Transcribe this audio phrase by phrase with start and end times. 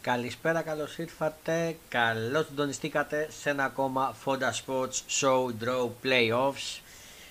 [0.00, 1.76] Καλησπέρα, καλώς ήρθατε.
[1.88, 6.80] Καλώς συντονιστήκατε σε ένα ακόμα Fonda Sports Show Draw Playoffs.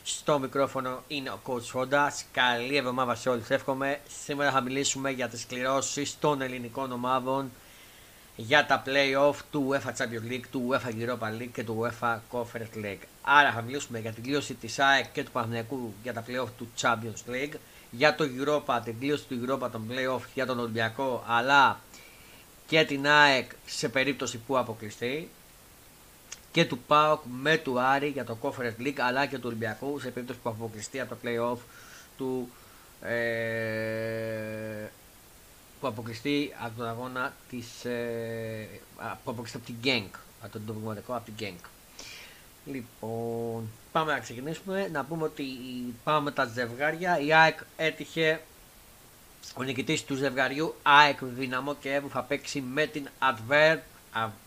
[0.04, 2.08] Στο μικρόφωνο είναι ο Coach Fonda.
[2.32, 3.50] Καλή εβδομάδα σε όλους.
[3.50, 4.00] Εύχομαι.
[4.24, 7.52] Σήμερα θα μιλήσουμε για τις κληρώσεις των ελληνικών ομάδων
[8.40, 12.86] για τα playoff του UEFA Champions League, του UEFA Europa League και του UEFA Conference
[12.86, 13.04] League.
[13.22, 16.68] Άρα θα μιλήσουμε για την κλήρωση της ΑΕΚ και του Παναγιακού για τα playoff του
[16.82, 17.56] Champions League,
[17.92, 21.80] για το Europa, την κλήρωση του Europa των playoff για τον Ολυμπιακό, αλλά
[22.68, 25.30] και την ΑΕΚ σε περίπτωση που αποκλειστεί
[26.52, 30.10] και του ΠΑΟΚ με του Άρη για το Conference League αλλά και του Ολυμπιακού σε
[30.10, 31.58] περίπτωση που αποκλειστεί από το play-off
[32.18, 32.50] του
[33.02, 34.88] ε,
[35.80, 38.68] που αποκλειστεί από τον αγώνα της ε,
[39.24, 41.66] που αποκλειστεί από την Genk από τον προβληματικό από την Genk
[42.72, 44.90] Λοιπόν, πάμε να ξεκινήσουμε.
[44.92, 45.44] Να πούμε ότι
[46.04, 47.20] πάμε με τα ζευγάρια.
[47.20, 48.42] Η ΑΕΚ έτυχε
[49.56, 53.78] ο νικητής του ζευγαριού ΑΕΚ Δυναμό και Εύου θα παίξει με την Adverb,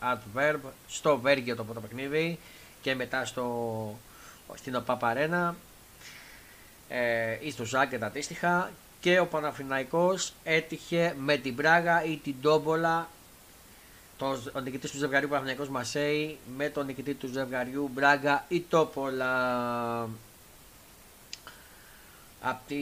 [0.00, 2.38] Adverb στο Βέργιο το πρώτο παιχνίδι
[2.80, 3.98] και μετά στο,
[4.54, 5.56] στην ΟΠΑΠΑΡΕΝΑ
[6.88, 8.70] ε, ή στο Ζάγκετ αντίστοιχα
[9.00, 13.08] και ο Παναφυναϊκός έτυχε με την Πράγα ή την Τόμπολα
[14.18, 20.08] το, ο νικητής του ζευγαριού Παναφυναϊκός Μασέη με τον νικητή του ζευγαριού Μπράγκα ή Τόπολα
[22.40, 22.76] από τη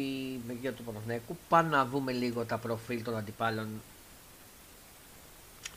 [0.46, 1.36] μεριά του Παναθηναϊκού.
[1.48, 3.68] Πάμε να δούμε λίγο τα προφίλ των αντιπάλων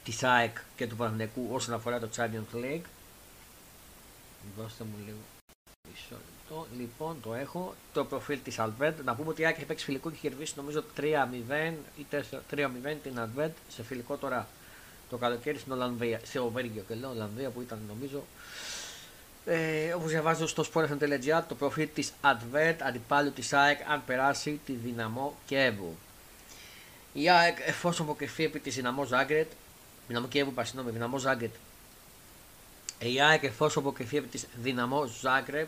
[0.03, 2.85] της ΑΕΚ και του Παναθηναϊκού όσον αφορά το Champions League.
[4.57, 5.17] Δώστε μου λίγο
[5.89, 6.15] μισό
[6.51, 6.67] λεπτό.
[6.77, 7.75] Λοιπόν, το έχω.
[7.93, 8.99] Το προφίλ της Αλβέντ.
[9.03, 12.05] Να πούμε ότι η ΑΕΚ έχει παίξει φιλικό και έχει κερδίσει νομίζω 3-0 ή
[12.51, 14.47] 3-0 την Αλβέντ σε φιλικό τώρα
[15.09, 16.19] το καλοκαίρι στην Ολλανδία.
[16.23, 18.23] Σε Οβέργιο και λέω Ολλανδία που ήταν νομίζω
[19.45, 24.73] ε, Όπως διαβάζω στο sport.gr, το προφίλ της Advert αντιπάλου της ΑΕΚ αν περάσει τη
[24.73, 25.95] δυναμό Κέβου.
[27.13, 29.51] Η ΑΕΚ εφόσον αποκριθεί επί της δυναμό Ζάγκρετ,
[30.07, 31.53] δυναμό Κέβου, πασινό δυναμό Ζάγκρετ.
[32.99, 35.67] Η ΑΕΚ εφόσον αποκριθεί επί της δυναμό Ζάγκρεπ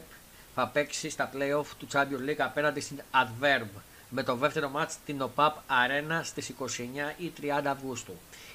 [0.55, 3.67] θα παίξει στα playoff του Champions League απέναντι στην Adverb
[4.09, 6.63] με το δεύτερο μάτς στην ΟΠΑΠ Arena στις 29
[7.17, 8.13] ή 30 Αυγούστου.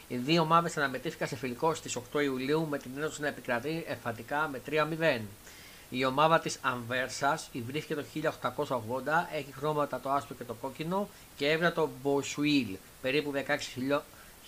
[0.09, 4.49] Οι δύο ομάδες αναμετρήθηκαν σε φιλικό στις 8 Ιουλίου με την Ένωση να επικρατεί εφατικά
[4.49, 5.21] με 3-0.
[5.91, 8.25] Η ομάδα της Ανβέρσα ιδρύθηκε το 1880,
[9.33, 13.33] έχει χρώματα το άσπρο και το κόκκινο και έβγαλε το Μποσουίλ, περίπου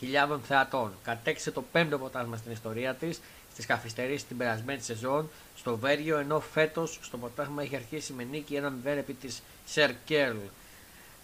[0.00, 0.92] 16.000 θεατών.
[1.04, 3.20] Κατέξε το πέμπτο ποτάσμα στην ιστορία της
[3.52, 8.60] στι καθυστερήσεις την περασμένη σεζόν στο Βέργιο, ενώ φέτος στο ποτάσμα έχει αρχίσει με νίκη
[8.84, 10.36] 1-0 επί της Σερκέλ.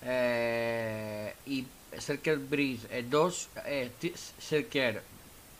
[0.00, 1.66] Ε, η
[1.96, 3.86] Σερκέρ Μπρίζ εντός ε,
[4.38, 4.94] Σερκέρ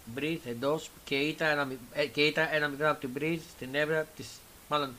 [0.05, 4.07] Μπρίζ εντός και ήταν ένα, ε, και ήταν ένα μικρό από την Μπρίζ στην έβρα
[4.17, 4.29] της.
[4.69, 4.93] Μάλλον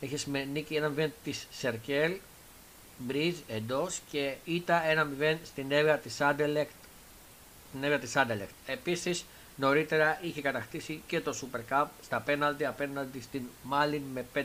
[0.00, 2.16] έχει με νίκη ένα 0 της Σερκέλ
[2.98, 6.70] Μπρίζ εντός και ήταν ένα 0 στην έβρα της Άντελεκτ.
[7.68, 8.52] Στην έβρα της Άντελεκτ.
[8.66, 9.24] Επίσης
[9.58, 14.44] νωρίτερα είχε κατακτήσει και το Super Cup στα πέναλτι απέναντι στην Μάλιν με 5-4-1-1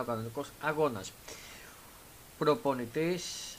[0.00, 1.12] ο κανονικός αγώνας.
[2.38, 3.56] Προπονητής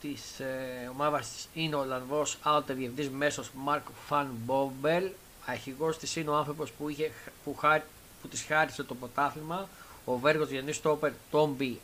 [0.00, 5.10] της ε, ομάδας είναι ο Ολλανδός Άοτε διευθυντής μέσος Μάρκ Φαν Μπόμπελ
[5.46, 7.10] αρχηγός της είναι ο άνθρωπος που, είχε,
[7.44, 7.78] που, χά,
[8.22, 9.68] που της χάρισε το ποτάθλημα
[10.04, 11.80] ο Βέργος Γενής Στόπερ Τόμπι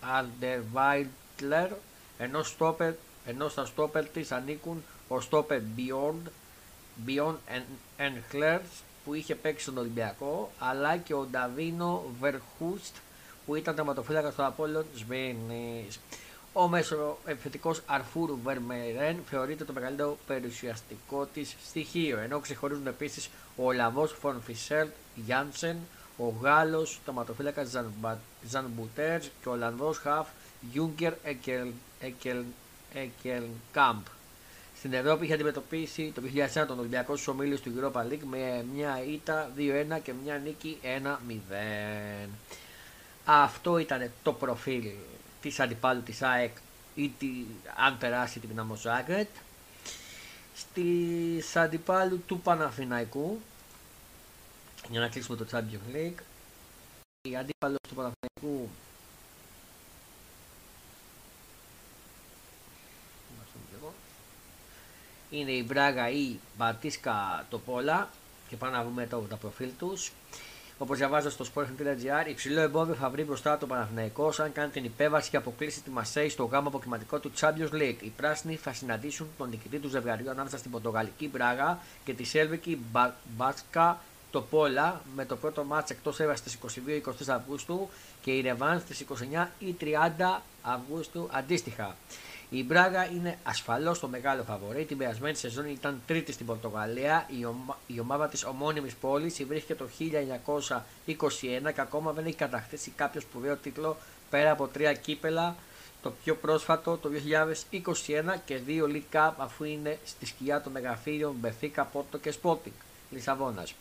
[0.00, 1.70] Αντερβάιτλερ
[2.18, 2.92] ενώ, στόπερ,
[3.26, 6.30] ενώ στα στόπερ της ανήκουν ο στόπερ Beyond
[7.06, 7.34] Beyond
[7.98, 12.96] Englers που είχε παίξει στον Ολυμπιακό αλλά και ο Νταβίνο Βερχούστ
[13.46, 16.00] που ήταν τερματοφύλακας στο Απόλλων Σβένης.
[16.52, 23.66] Ο μέσο επιθετικός Αρφούρ Βερμερέν θεωρείται το μεγαλύτερο περιουσιαστικό της στοιχείο, ενώ ξεχωρίζουν επίσης ο
[23.66, 25.76] Ολλανδό Φον Φισέλτ Γιάνσεν,
[26.16, 27.66] ο Γάλλος τοματοφύλακα
[28.48, 30.28] Ζανμπουτέρ και ο Ολλανδός Χαφ
[30.72, 31.12] Γιούγκερ
[32.92, 34.00] Εκελκάμπ.
[34.80, 36.22] Στην Ευρώπη είχε αντιμετωπίσει το
[36.62, 40.78] 2001 τον Ολυμπιακό στους ομίλους του Europa League με μια ήττα 2-1 και μια νίκη
[40.82, 42.28] 1-0.
[43.24, 44.90] Αυτό ήταν το προφίλ
[45.40, 46.56] της αντιπάλου της ΑΕΚ
[46.94, 47.26] ή τη,
[47.86, 49.28] αν περάσει την Δυναμό Ζάγκρετ
[50.54, 53.40] στις αντιπάλου του Παναθηναϊκού
[54.90, 56.20] για να κλείσουμε το Champions League
[57.28, 58.68] η αντίπαλος του Παναθηναϊκού
[65.30, 68.08] είναι η Μπράγα ή Μπατίσκα Τοπόλα
[68.48, 70.12] και πάμε να δούμε το, τα προφίλ τους
[70.78, 75.30] Όπως διαβάζω στο sport.gr, υψηλό εμπόδιο θα βρει μπροστά το Παναθηναϊκός αν κάνει την υπέβαση
[75.30, 77.96] και αποκλείσει τη Μασέη στο γάμο αποκριματικό του Champions League.
[78.00, 82.78] Οι πράσινοι θα συναντήσουν τον νικητή του ζευγαριού ανάμεσα στην Πορτογαλική Μπράγα και τη Σέλβικη
[83.36, 83.98] Μπάσκα
[84.30, 87.88] το Πόλα με το πρώτο μάτς εκτός έδρας στις 22-23 Αυγούστου
[88.22, 89.04] και η Ρεβάν στις
[89.40, 91.96] 29 ή 30 Αυγούστου αντίστοιχα.
[92.52, 94.84] Η Μπράγα είναι ασφαλώς το μεγάλο φαβορή.
[94.84, 97.26] Την περασμένη σεζόν ήταν τρίτη στην Πορτογαλία.
[97.40, 97.78] Η, ομα...
[97.86, 99.90] η ομάδα της ομώνυμης πόλης βρίσκεται το
[101.06, 103.96] 1921 και ακόμα δεν έχει κατακτήσει κάποιο σπουδαίο τίτλο
[104.30, 105.56] πέρα από τρία κύπελλα.
[106.02, 107.10] Το πιο πρόσφατο το
[107.70, 112.72] 2021 και δύο League Cup αφού είναι στη σκιά των μεγαθηρίων Μπενφίκα, Πόρτο και Σπόρτινγκ
[113.10, 113.74] Λισαβόνας.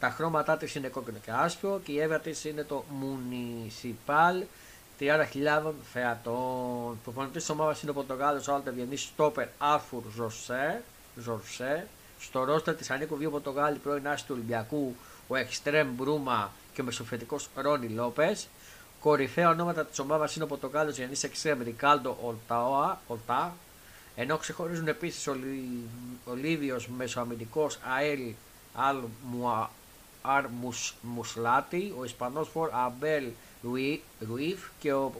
[0.00, 4.42] Τα χρώματά της είναι κόκκινο και άσπρο και η έδρα της είναι το Municipal
[5.00, 6.98] 30.000 θεατών.
[7.02, 10.02] Προπονητής της ομάδας είναι ο Πορτογάλος άλλοτε διεθνής στόπερ Αρτούρ
[11.16, 11.86] Ζόρζε.
[12.18, 14.96] Στο ρόστερ της ανήκουν δύο Πορτογάλοι πρώην άσοι του Ολυμπιακού,
[15.28, 18.48] ο Εκστρέμ Μπρούμα και ο μεσοφετικός Ρόνι Λόπες.
[19.00, 22.38] Κορυφαία ονόματα της ομάδας είναι ο Πορτογάλος Γιάννη Εξτρέμ Ρικάλντο
[23.06, 23.56] Ολτά.
[24.16, 25.26] Ενώ ξεχωρίζουν επίσης
[26.24, 28.32] ο Λίβιος Μεσοαμυντικός Αέλ
[30.22, 30.46] Αλ
[31.00, 33.24] Μουσλάτη, ο Ισπανός Φορ Αμπέλ
[34.20, 35.12] Ρουίφ και ο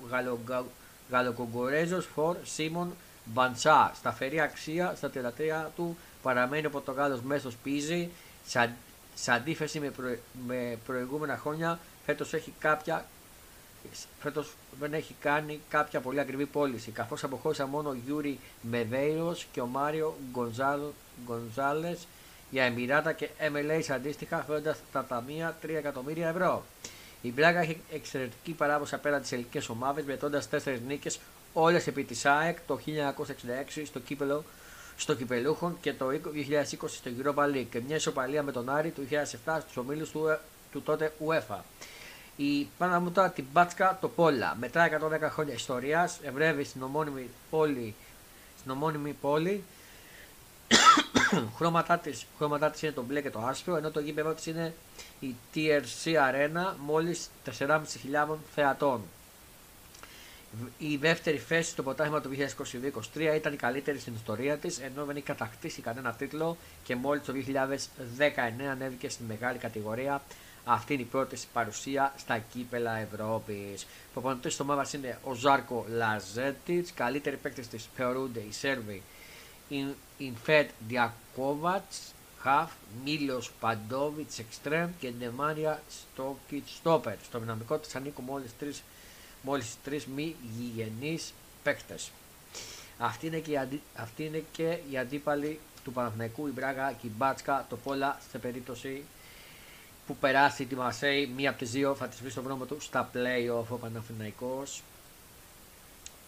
[1.10, 2.92] Γαλλοκογκορέζος Φορ Σίμον
[3.24, 3.92] Μπαντσά.
[3.94, 8.10] Σταθερή αξία στα 33 του παραμένει ο Πορτογάλος μέσος Πίζι
[9.14, 9.92] σε αντίθεση με,
[10.46, 13.04] με προηγούμενα χρόνια φέτος έχει κάποια
[14.20, 19.60] φέτος δεν έχει κάνει κάποια πολύ ακριβή πώληση καθώς αποχώρησαν μόνο ο Γιούρι Μεντέιρος και
[19.60, 20.16] ο Μάριο
[21.24, 22.06] Γκονζάλες
[22.50, 26.64] για Εμιράτα και MLS αντίστοιχα φέροντας τα ταμεία 3 εκατομμύρια ευρώ.
[27.22, 31.18] Η Μπράγκα έχει εξαιρετική παράδοση απέναντι σε ελληνικές ομάδες, μετρώντας 4 νίκες
[31.52, 32.80] όλες επί της ΑΕΚ το
[33.76, 34.44] 1966 στο κύπελο
[34.96, 36.14] στο Κυπελούχων και το 2020
[36.86, 40.38] στο Europa League και μια ισοπαλία με τον Άρη του 2007 στους ομίλους του,
[40.72, 41.58] του τότε UEFA.
[42.36, 44.56] Η πάνω μου τώρα την Μπάτσκα το Πόλα.
[44.60, 47.94] Μετά 110 χρόνια ιστορίας ευρεύει στην ομώνυμη πόλη,
[48.58, 49.64] στην ομώνυμη πόλη
[51.56, 54.74] χρώματά της, χρώματά της είναι το μπλε και το άσπρο, ενώ το γήπεδο της είναι
[55.20, 59.02] η TRC Arena, μόλις 4.500 θεατών.
[60.78, 62.30] Η δεύτερη θέση στο ποτάμι του
[63.14, 67.24] 2022-2023 ήταν η καλύτερη στην ιστορία της, ενώ δεν έχει κατακτήσει κανένα τίτλο και μόλις
[67.24, 70.22] το 2019 ανέβηκε στη μεγάλη κατηγορία.
[70.64, 73.86] Αυτή είναι η πρώτη παρουσία στα κύπελα Ευρώπης.
[74.12, 76.84] Προπονητής της ομάδας είναι ο Ζάρκο Λαζέτη.
[76.94, 79.02] Καλύτεροι παίκτε της θεωρούνται οι Σέρβοι
[80.18, 82.70] Ινφέτ Διακόβατς, Χαφ,
[83.04, 87.16] Μίλος Παντόβιτς, Εξτρέμ και Νεμάρια Στόκιτ Στόπερ.
[87.24, 88.82] Στο δυναμικό της ανήκουν μόλις τρεις,
[89.42, 92.10] μόλις τρεις μη γηγενείς παίκτες.
[92.98, 93.82] Αυτή είναι, και η αντι...
[93.96, 98.38] αυτή είναι και η αντίπαλη του Παναθηναϊκού, η Μπράγα και η Μπάτσκα, το Πόλα σε
[98.38, 99.04] περίπτωση
[100.06, 103.10] που περάσει τη Μασέη, μία από τις δύο θα της βρει στο δρόμο του στα
[103.14, 104.82] play-off ο Παναθηναϊκός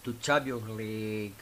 [0.03, 1.39] του Champions League.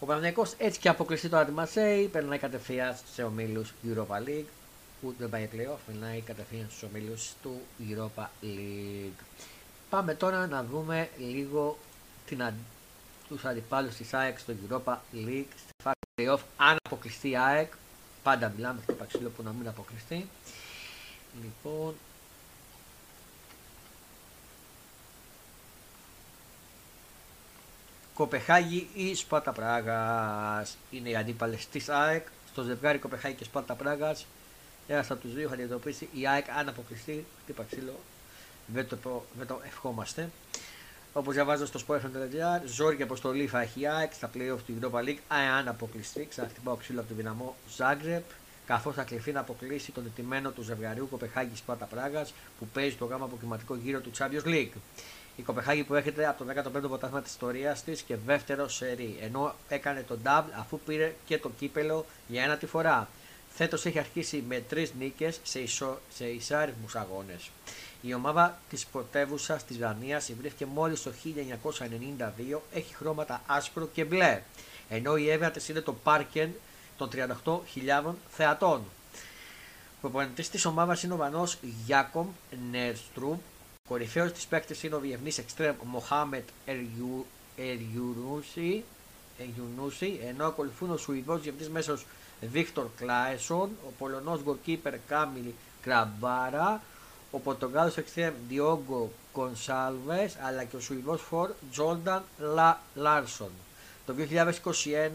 [0.00, 4.44] Ο Παναγιακός έτσι και αποκλειστεί τώρα τη Μασέη, περνάει κατευθείαν σε ομίλους Europa League,
[5.00, 9.24] που δεν πάει playoff, περνάει κατευθείαν στους ομίλους του Europa League.
[9.90, 11.78] Πάμε τώρα να δούμε λίγο
[12.26, 12.54] την αν...
[13.28, 17.72] τους αντιπάλους της ΑΕΚ στο Europa League, στη φάση playoff, αν αποκλειστεί η ΑΕΚ,
[18.22, 20.28] πάντα μιλάμε για το παξίλο που να μην αποκλειστεί.
[21.42, 21.94] Λοιπόν,
[28.14, 30.76] Κοπεχάγη ή Σπάτα Πράγας.
[30.90, 32.26] Είναι οι αντίπαλες της ΑΕΚ.
[32.52, 34.26] Στο ζευγάρι Κοπεχάγη και Σπάτα Πράγας.
[34.88, 37.24] Ένας από τους δύο θα αντιμετωπίσει η ΑΕΚ αν αποκλειστεί.
[37.42, 37.98] Χτύπα ξύλο.
[38.66, 40.30] Δεν το, δεν το ευχόμαστε.
[41.12, 45.04] Όπως διαβάζω στο Sport.gr, ζόρι και αποστολή θα έχει η ΑΕΚ στα playoff του Europa
[45.04, 45.18] League.
[45.28, 48.24] Αν αποκλειστεί, ξαναχτυπάω ξύλο από τον δυναμό Ζάγκρεπ.
[48.66, 53.04] Καθώς θα κληθεί να αποκλείσει τον ετοιμένο του ζευγαριού Κοπεχάγη Σπάτα Πράγας που παίζει το
[53.04, 54.72] γάμα αποκριματικό γύρο του Champions League.
[55.36, 59.54] Η Κοπεχάγη που έρχεται από το 15ο πρωτάθλημα της ιστορίας της και δεύτερο σερί, ενώ
[59.68, 63.08] έκανε το double αφού πήρε και το κύπελο για ένα τη φορά.
[63.50, 65.98] Φέτος έχει αρχίσει με τρεις νίκες σε, ισο...
[66.14, 67.50] σε ισάριθμους αγώνες.
[68.02, 71.12] Η ομάδα της πρωτεύουσας της Δανίας βρέθηκε μόλις το
[72.54, 74.42] 1992, έχει χρώματα άσπρο και μπλε,
[74.88, 76.54] ενώ η έβαια της είναι το Πάρκεν
[76.96, 78.82] των 38.000 θεατών.
[79.96, 82.28] Ο προπονητής της ομάδας είναι ο Βανός Γιάκομπ
[82.70, 83.38] Νέστρουπ,
[83.88, 86.48] Κορυφαίος της παίκτης είναι ο διεθνής εξτρέμ Μοχάμετ
[87.56, 88.84] Ελιουνούσι,
[90.24, 92.06] ενώ ακολουθούν ο Σουηδός διεθνής μέσος
[92.40, 95.44] Βίκτορ Κλάεσον, ο Πολωνός γκολκίπερ Κάμιλ
[95.82, 96.82] Γκραμπάρα,
[97.30, 102.22] ο Πορτογάλος εξτρέμ Διόγκο Γκονσάλβες, αλλά και ο Σουηδός φορ Τζόρνταν
[102.94, 103.50] Λάρσον.
[104.06, 104.14] Το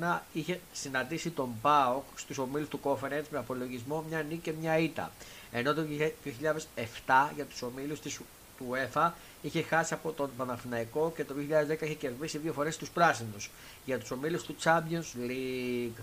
[0.09, 4.77] 2021 είχε συναντήσει τον ΠΑΟΚ στους ομίλους του Conference με απολογισμό μια νίκη και μια
[4.77, 5.11] ήττα.
[5.51, 8.19] Ενώ το 2007 για τους ομίλους της
[8.59, 9.11] του UEFA
[9.41, 11.33] είχε χάσει από τον Παναθηναϊκό και το
[11.69, 13.51] 2010 είχε κερδίσει δύο φορές τους πράσινους
[13.85, 16.01] για τους ομίλους του Champions League.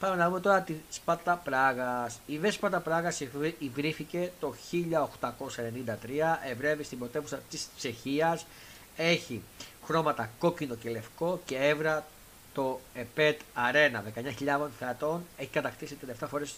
[0.00, 2.20] Πάμε να δούμε τώρα τη Σπάτα Πράγας.
[2.26, 3.20] Η Βε Σπάτα Πράγας
[3.58, 8.46] υβρύθηκε το 1893, ευρεύει στην πρωτεύουσα της Τσεχίας,
[8.96, 9.42] έχει
[9.84, 12.06] χρώματα κόκκινο και λευκό και έβρα
[12.54, 16.54] το ΕΠΕΤ Αρένα 19.000 θεατών, έχει κατακτήσει 37 φορές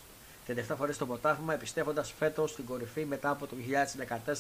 [0.47, 3.57] 37 φορές το πρωτάθλημα επιστέφοντας φέτος στην κορυφή μετά από το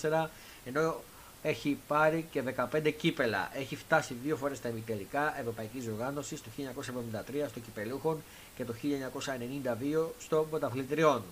[0.03, 0.27] 2014
[0.65, 1.01] ενώ
[1.43, 2.43] έχει πάρει και
[2.73, 3.51] 15 κύπελα.
[3.55, 8.23] Έχει φτάσει δύο φορές στα ημιτελικά Ευρωπαϊκής Οργάνωσης το 1973 στο Κυπελούχων
[8.57, 11.23] και το 1992 στο Πρωταθλητριών.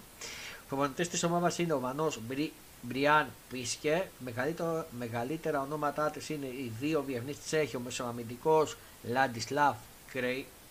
[0.68, 4.08] Προπονητής της ομάδας είναι ο Βανός Μπρι, Μπριάν Πίσκε.
[4.98, 9.76] μεγαλύτερα ονόματά της είναι οι δύο διεθνείς Τσέχοι, ο μεσοαμυντικός Λαντισλάβ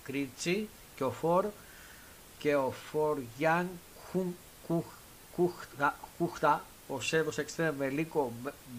[0.03, 1.45] Κρίτσι και ο Φορ
[2.37, 3.69] και ο Φορ Γιάν
[6.17, 8.31] Κούχτα, ο Σέρβος Εξτρέμ Βελίκο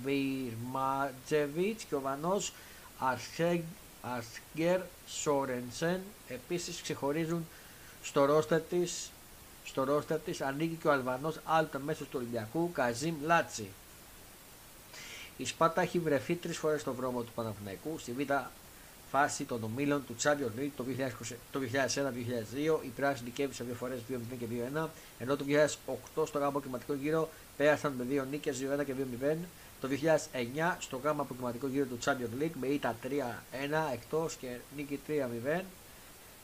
[0.05, 2.53] Μπιρμάντσεβιτς και ο Δανός
[4.03, 7.47] Άσγκερ Σόρενσεν επίσης ξεχωρίζουν
[8.03, 9.11] στο ρόστερ της
[9.65, 13.69] στο ρόστερ της ανήκει και ο Αλβανός άλλοτε μέσος του Ολυμπιακού Καζίμ Λάτσι.
[15.37, 18.31] Η Σπάρτα έχει βρεθεί τρεις φορές στο δρόμο του Παναθηναϊκού στη Β'
[19.11, 20.71] φάση των ομίλων του Champions League
[21.53, 22.85] το 2001-2002.
[22.85, 24.87] Η πράσινη κέβησε δύο φορές 2-0 και 2-1,
[25.19, 25.45] ενώ το
[26.17, 29.37] 2008 στο γάμο κλιματικό γύρο πέρασαν με δύο νίκες 2-1 και 2-0.
[29.81, 33.09] Το 2009 στο γάμο αποκριματικό γύρο του Champions League με ήττα 3-1
[33.93, 35.61] εκτός και νίκη 3-0.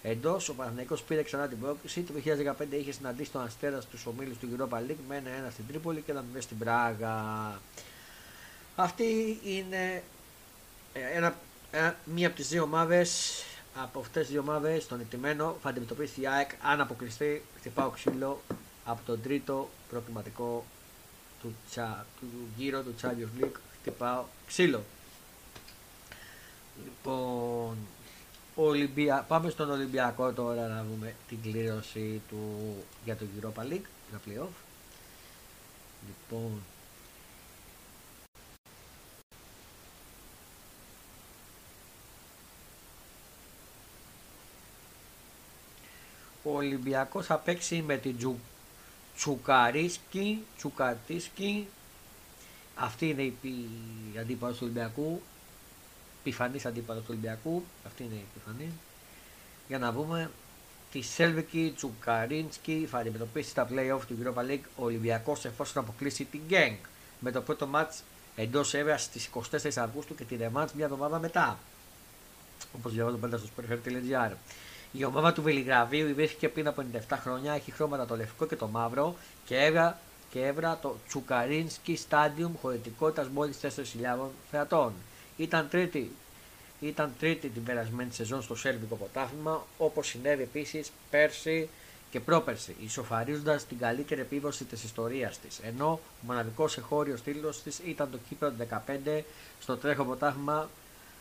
[0.03, 2.01] Εντός, ο Παναθηναϊκός πήρε ξανά την πρόκληση.
[2.01, 6.01] Το 2015 είχε συναντήσει τον Αστέρας στους ομίλους του Europa League με 1-1 στην Τρίπολη
[6.01, 7.15] και 1-0 στην Πράγα.
[8.77, 10.03] Αυτή είναι
[10.93, 11.35] ε, ένα ε,
[12.05, 13.43] μία από τις δύο ομάδες
[13.83, 18.43] από αυτές τις δύο ομάδες, τον ετοιμένο, θα αντιμετωπίσει η ΑΕΚ αν αποκλειστεί χτυπάω ξύλο
[18.85, 20.65] από τον τρίτο προκληματικό
[21.41, 23.57] του, τσα, του γύρω του Champions League.
[23.81, 24.85] Χτυπάω ξύλο.
[26.85, 27.77] Λοιπόν,
[28.55, 29.25] Ολυμπια...
[29.29, 34.55] πάμε στον Ολυμπιακό τώρα να δούμε την κλήρωση του για το Europa League, για playoff.
[36.07, 36.63] Λοιπόν,
[46.47, 48.37] ο Ολυμπιακός θα παίξει με την Τζου,
[49.17, 51.69] Τσουκαρίσκη, Τσουκατίσκη.
[52.75, 53.35] Αυτή είναι η,
[54.15, 55.23] η αντίπαλο του Ολυμπιακού.
[56.23, 57.65] Πιφανή αντίπαλο του Ολυμπιακού.
[57.87, 58.71] Αυτή είναι η πιφανή.
[59.69, 60.31] Για να δούμε
[60.93, 66.41] τη Σέλβικη Τσουκαρίνσκι θα αντιμετωπίσει στα playoff του Europa League ο Ολυμπιακός εφόσον αποκλείσει την
[66.47, 66.77] Γκένγκ
[67.21, 68.01] με το πρώτο match
[68.37, 69.41] εντός έδρα στις 24
[69.77, 71.59] Αυγούστου και τη ρεμάτ μια εβδομάδα μετά.
[72.77, 74.33] Όπως διαβάζω πάντα στο sportfm.gr.
[74.93, 78.67] Η ομάδα του Βελιγραβίου ιδρύθηκε πριν από 97 χρόνια, έχει χρώματα το λευκό και το
[78.67, 79.99] μαύρο και έβρα,
[80.31, 84.93] και έβρα το Τσουκαρίνσκι Stadium χωρητικότητας μόλις 4.000 θεατών.
[85.37, 86.11] Ήταν τρίτη,
[86.81, 91.69] ήταν τρίτη την περασμένη σεζόν στο Σέρβικο ποτάθλημα, όπως συνέβη επίσης πέρσι
[92.11, 95.59] και πρόπερσι, ισοφαρίζοντας την καλύτερη επίδοση της ιστορίας της.
[95.59, 98.53] Ενώ ο μοναδικός εχώριος τίτλος της ήταν το κύπρο
[99.07, 99.25] 15
[99.61, 100.69] στο τρέχο ποτάθλημα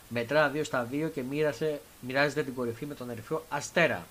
[0.09, 4.05] μετρά 2 στα 2 και μοίρασε, μοιράζεται την κορυφή με τον ερυθρό Αστέρα.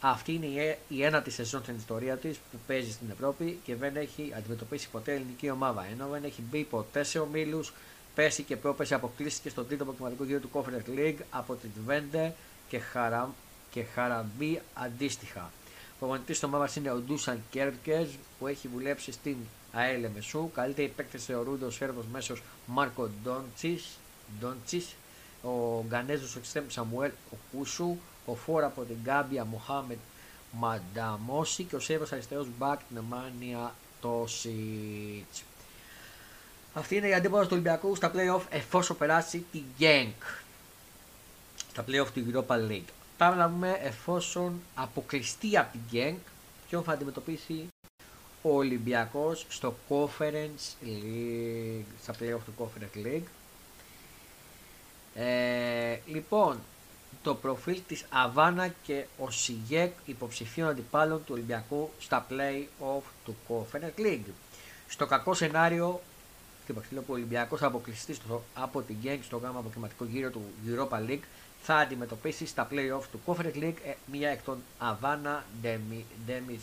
[0.00, 3.96] Αυτή είναι η, η ένατη σεζόν στην ιστορία της που παίζει στην Ευρώπη και δεν
[3.96, 5.86] έχει αντιμετωπίσει ποτέ ελληνική ομάδα.
[5.92, 7.72] Ενώ δεν έχει μπει ποτέ σε ομίλους,
[8.14, 12.34] πέσει και πρόπεση αποκλείστηκε στον τρίτο αποκλειματικό γύρο του Conference League από την Βέντε
[12.68, 13.34] και, χαρα,
[13.70, 15.40] και Χαραμπή αντίστοιχα.
[15.40, 18.08] Ο προπονητής της ομάδας είναι ο Ντούσαν Κέρκες
[18.38, 19.36] που έχει δουλέψει στην
[19.72, 20.50] ΑΕΛ Μεσού.
[20.54, 24.94] Καλύτερη παίκτη θεωρούνται ο Σέρβος μέσος Μάρκο Ντόντσις
[25.48, 29.98] ο Γκανέζος εξτρέμ Σαμουέλ Οκούσου, ο Φόρ από την Γκάμπια Μοχάμετ
[30.52, 35.42] Μανταμόση και ο Σέβος αριστερός Μπακ Νεμάνια Τόσιτς.
[36.74, 40.22] Αυτή είναι η αντίπαλα του Ολυμπιακού στα playoff εφόσον περάσει τη Genk.
[41.70, 42.88] Στα playoff του Europa League.
[43.18, 46.18] Πάμε να δούμε εφόσον αποκλειστεί από την Genk
[46.68, 47.68] ποιον θα αντιμετωπίσει
[48.42, 53.26] ο Ολυμπιακός στο Conference League, στα playoff του Conference League.
[55.14, 56.58] Ε, λοιπόν,
[57.22, 64.00] το προφίλ της Αβάνα και ο Σιγέκ υποψηφίων αντιπάλων του Ολυμπιακού στα play-off του Conference
[64.00, 64.30] League.
[64.88, 66.00] Στο κακό σενάριο,
[66.74, 71.10] που ο Ολυμπιακός θα αποκλειστεί στο, από την Γκέγκ στο γάμα αποκριματικό γύρο του Europa
[71.10, 71.24] League
[71.62, 75.44] θα αντιμετωπίσει στα play-off του Conference League ε, μία εκ των Αβάνα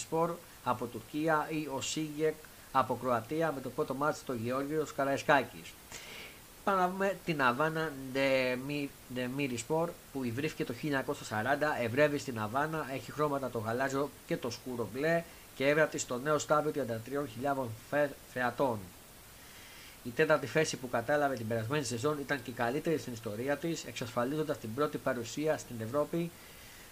[0.10, 0.30] Sport
[0.64, 2.36] από Τουρκία ή ο Σίγεκ
[2.72, 5.74] από Κροατία με το πρώτο μάτι στο Γεώργιος Καραϊσκάκης.
[6.66, 7.92] Πάμε να δούμε την Αβάνα
[9.68, 10.94] Sport που υβρύθηκε το 1940,
[11.84, 15.24] ευρεύει στην Αβάνα, έχει χρώματα το γαλάζιο και το σκούρο μπλε
[15.56, 16.86] και έβρατη στο νέο στάδιο
[17.92, 18.80] 33.000 θεατών.
[20.04, 23.84] Η τέταρτη θέση που κατάλαβε την περασμένη σεζόν ήταν και η καλύτερη στην ιστορία της,
[23.84, 26.32] εξασφαλίζοντας την πρώτη παρουσία στην Ευρώπη.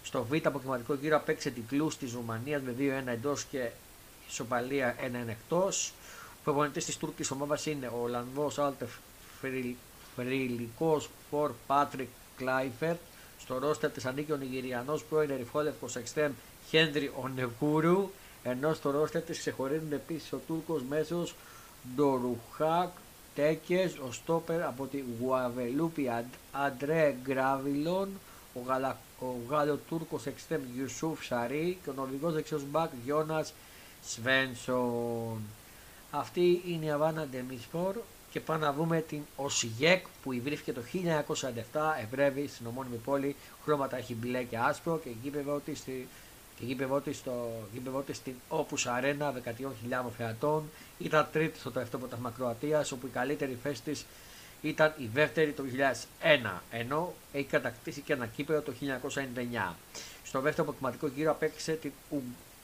[0.02, 3.70] Στο Β' προκριματικό γύρο απέξε τυκλού της Ρουμανίας με 2-1 εντός και
[4.28, 5.92] ισοπαλία 1-1 εκτός.
[6.32, 8.90] Ο προπονητής της τουρκικής ομάδας είναι ο Ολλανδός άλλοτε
[10.16, 12.96] θρυλικό φορ Πάτρικ Κλάιφερτ.
[13.38, 16.32] Στο ρόστερ της ανήκει ο Νιγηριανός πρώην ερυθρόλευκο εξτρέμ
[16.68, 18.10] Χένρι Ονιεκούρου.
[18.42, 21.34] Ενώ στο ρόστερ της ξεχωρίζουν επίσης ο Τούρκος μέσος
[21.94, 22.88] Ντορουκάν
[23.34, 26.10] Τοκόζ, ο Στόπερ από τη Γουαδελούπη
[26.52, 28.08] Αντρέ Γκράβιλον,
[28.54, 33.52] ο, Γαλα, ο Γάλλο-Τούρκος εξτρέμ Γιουσούφ Σαρή και ο Νορβηγός δεξιός μπακ Γιόνας
[34.08, 35.40] Σβένσον.
[36.10, 37.96] Αυτή είναι η Αντανά Ντεμίρσπορ
[38.34, 40.80] και πάμε να δούμε την Οσιγέκ που ιδρύθηκε το
[41.72, 43.36] 1947 εδρεύει στην ομώνυμη πόλη.
[43.64, 46.08] Χρώματα έχει μπλε και άσπρο και γήπεδο τη στη,
[46.58, 50.70] και γήπεδο της στο γήπεδο της στην Opus Arena 13.000 θεατών.
[50.98, 54.06] Ήταν τρίτη στο τελευταίο πρωτάθλημα Κροατίας, όπου η καλύτερη θέση της
[54.62, 55.62] ήταν η δεύτερη το
[56.22, 58.72] 2001, ενώ έχει κατακτήσει και ένα κύπελο το
[59.70, 59.74] 1999.
[60.24, 61.92] Στο δεύτερο αποκριματικό γύρο απέκτησε την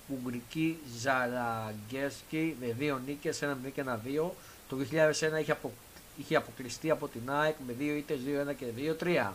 [0.09, 4.31] Ουγγρική Ζαραγκέσκι με δύο νίκες, ένα 0 και ένα 2.
[4.71, 5.73] Το 2001 είχε, απο,
[6.17, 9.33] είχε αποκλειστεί από την ΑΕΚ με 2 ήττες, 2-1 και 2-3.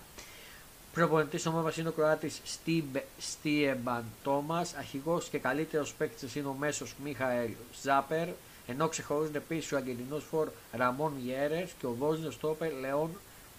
[0.94, 2.42] Προπονητής ομάδας είναι ο Κροάτης
[3.18, 4.74] Στίεμπαν Τόμας.
[4.74, 7.50] Αρχηγός και καλύτερος παίκτης είναι ο μέσος Μίχαελ
[7.82, 8.28] Ζάπερ.
[8.68, 13.10] Ενώ ξεχωρίζουν επίση ο Αγγελινός Φορ Ραμόν Γιέρε και ο Βόσνιος Στόπερ Λεόν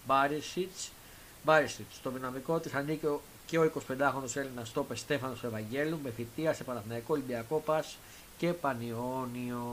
[0.05, 0.91] Μπάρισιτς.
[1.91, 3.07] Στο δυναμικό της ανήκει
[3.45, 7.97] και ο 25χρονο Έλληνας Στόπερ Στέφανος Ευαγγέλου με θητεία σε Παναθηναϊκό Ολυμπιακό Πας
[8.37, 9.65] και Πανιόνιο.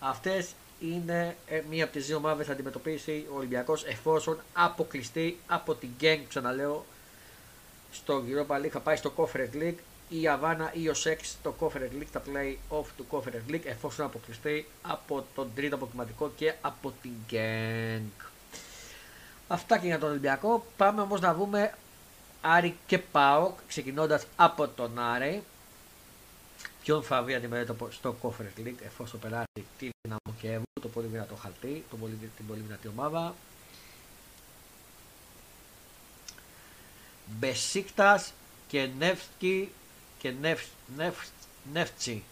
[0.00, 5.74] Αυτές είναι ε, μία από τις δύο ομάδες θα αντιμετωπίσει ο Ολυμπιακός εφόσον αποκλειστεί από
[5.74, 6.84] την Γκένγκ, ξαναλέω,
[7.92, 8.68] στο Europa League.
[8.70, 9.78] Θα πάει στο Conference League
[10.08, 14.66] η Αβάνα ή ο Σεξ στο Conference League, τα play-off του Conference League εφόσον αποκλειστεί
[14.82, 18.08] από τον τρίτο αποκριματικό και από την Γκένγκ.
[19.48, 20.64] Αυτά και για τον Ολυμπιακό.
[20.76, 21.74] Πάμε όμως να δούμε
[22.40, 25.42] Άρη και Πάοκ ξεκινώντας από τον Άρη
[26.82, 31.34] ποιον θα βρει αντιμέτωπο στο Conference League εφόσον περάσει την Δυναμό και το πολύ δυνατό
[31.34, 33.34] χαρτί, το πολύ, την πολύ δυνατή ομάδα.
[37.26, 38.32] Μπεσίκτας
[38.68, 39.72] και Νεύσκι
[40.18, 40.34] και
[41.72, 42.22] Νεύτσι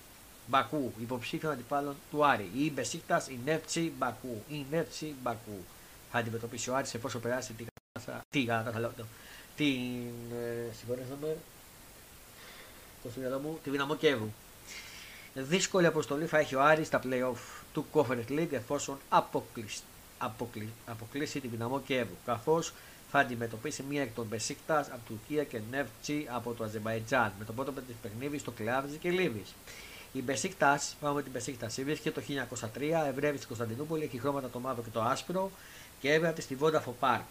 [0.46, 2.50] Μπακού, υποψήφιων αντιπάλων του Άρη.
[2.56, 4.42] Η Μπεσίκτας, η Νεύτσι Μπακού.
[4.48, 5.64] Η Νεύτσι Μπακού.
[6.10, 7.66] Θα αντιμετωπίσει ο Άρης εφόσον περάσει την
[8.30, 9.04] τι καταθαλώτο.
[9.56, 10.10] Την.
[10.32, 11.36] Ε, συγχωρέσαμε.
[13.02, 14.32] Το στο μου, τη Δυναμό Κέβου.
[15.34, 19.80] Δύσκολη αποστολή θα έχει ο Άρης στα playoff του Conference League εφόσον αποκλείσει,
[20.18, 22.16] αποκλει, αποκλείσει τη Δυναμό Κιέβου.
[22.24, 22.72] Καθώς
[23.11, 27.52] θα αντιμετωπίσει μία εκ των Μπεσίκτας από Τουρκία και Νέφτσι από το Αζερβαϊτζάν με το
[27.52, 29.54] πρώτο της παιχνίδι στο Κλεάνθης Βικελίδης.
[30.12, 32.26] Η Μπεσίκτας, πάμε με την Μπεσίκτα, ιδρύθηκε το
[32.74, 35.50] 1903, εδρεύει στην Κωνσταντινούπολη, έχει χρώματα το μαύρο και το άσπρο
[36.00, 37.24] και έδρα της τη Vodafone Park.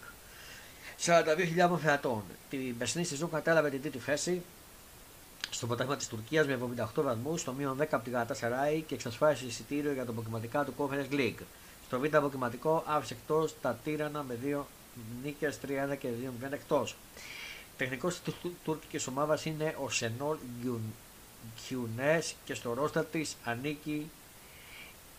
[1.04, 2.22] 42.000 θεατών.
[2.50, 4.42] Την περσινή σεζόν κατέλαβε την τρίτη θέση
[5.50, 6.58] στο πρωτάθλημα της Τουρκίας με
[6.96, 10.74] 78 βαθμούς, στο μείον 10 από την Σαράι και εξασφάλισε εισιτήριο για το προκριματικά του
[10.78, 11.42] Conference League.
[11.86, 14.60] Στο β' προκριματικό άφησε εκτός τα Τίρανα με 2
[15.22, 16.08] νίκες 3-1 και
[16.42, 16.96] 2-0 εκτός.
[17.76, 18.34] Τεχνικός της
[18.64, 20.36] τουρκικής ομάδας είναι ο Σενόλ
[21.66, 24.10] Γκιουνέ και στο ρόστερ της ανήκει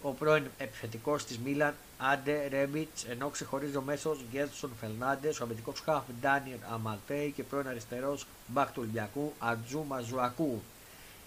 [0.02, 5.80] ο πρώην επιθετικός της Μίλαν Άντε Ρέμπιτς, ενώ ξεχωρίζει ο μέσος Γκέρσον Φερνάντες, ο αμυντικός
[5.80, 10.62] χαφ Ντάνιελ Αμάρτεϊ και πρώην αριστερός μπακ του Ολυμπιακού Αρτούρ Μασουακού.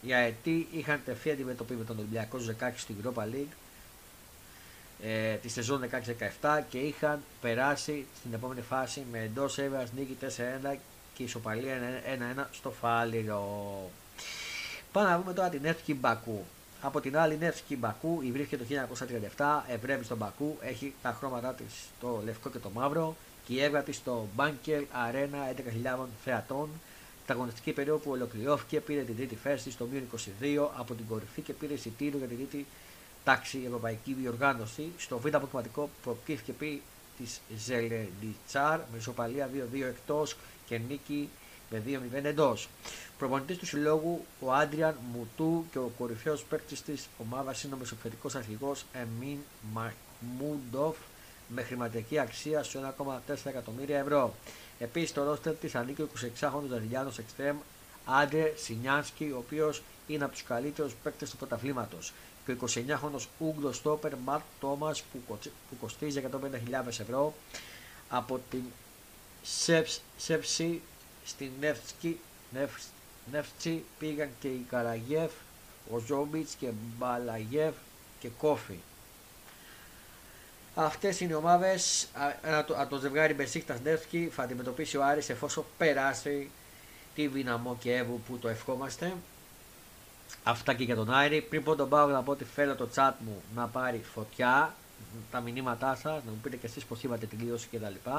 [0.02, 3.54] Οι αετοί είχαν τεθεί αντιμετωπίσει με τον Ολυμπιακό 16 στην Europa League
[5.02, 5.88] ε, τη σεζόν
[6.40, 10.76] 16-17 και είχαν περάσει στην επόμενη φάση με εντός έβρας νίκη 4-1
[11.14, 11.78] και ισοπαλία
[12.36, 13.90] 1-1 στο Φάληρο.
[14.92, 16.44] Πάμε να δούμε τώρα την Εύκη Μπακού.
[16.84, 18.86] Από την άλλη, Νεύσκι Μπακού, η βρίσκεται το
[19.36, 23.16] 1937, ευρεύει στον Μπακού, έχει τα χρώματά της το λευκό και το μαύρο
[23.46, 26.68] και η έδρα της στο Bankel Arena 11.000 θεατών.
[27.26, 31.40] Τα αγωνιστική περίοδο που ολοκληρώθηκε πήρε την τρίτη θέση στο μείον 22 από την κορυφή
[31.40, 32.66] και πήρε εισιτήριο για την τρίτη
[33.24, 34.92] τάξη ευρωπαϊκή διοργάνωση.
[34.98, 36.82] Στο β' αποκριματικό προκύθηκε επί
[37.18, 41.28] της Ζελενιτσάρ με ισοπαλία 2-2 εκτός και νίκη
[41.70, 42.68] με 2-0 εντός.
[43.22, 48.28] Προπονητής του συλλόγου ο Άντριαν Μουτού και ο κορυφαίος παίκτης της ομάδας είναι ο μεσοπαιδικό
[48.36, 49.38] αρχηγό Εμίν
[49.72, 50.96] Μαχμούντοφ
[51.48, 54.34] με χρηματική αξία σε 1,4 εκατομμύρια ευρώ.
[54.78, 57.56] Επίσης, το ρόστερ της ανήκει ο 26χρονο Δανιλιάνο Εξτρέμ
[58.04, 62.12] Άντρε Σινιάνσκι, ο οποίος είναι από τους καλύτερους παίκτες του πρωταθλήματος.
[62.46, 67.34] Και ο 29χρονο Ούγκλο Στόπερ Ματ Τόμας που κοστίζει 150.000 ευρώ
[68.08, 68.62] από την
[70.16, 70.82] Σέψη
[71.24, 72.18] στην Νεύτσκι,
[73.30, 75.30] Νεύτσκι πήγαν και οι Καραγιέφ
[75.92, 77.72] ο Ζόμπιτς και Μπαλαγεύ
[78.20, 78.78] και Κόφι.
[80.74, 82.08] Αυτές είναι οι ομάδες.
[82.76, 86.50] Από το ζευγάρι Μπεσίκτα Νεύσκι θα αντιμετωπίσει ο Άρης εφόσον περάσει
[87.14, 89.14] τη Δυναμό και Εύου που το ευχόμαστε.
[90.42, 91.40] Αυτά και για τον Άρη.
[91.40, 94.74] Πριν πω τον Πάο να πω ότι θέλω το chat μου να πάρει φωτιά.
[95.30, 98.10] Τα μηνύματά σας, να μου πείτε και εσείς πώς είπατε την κλήρωση κτλ.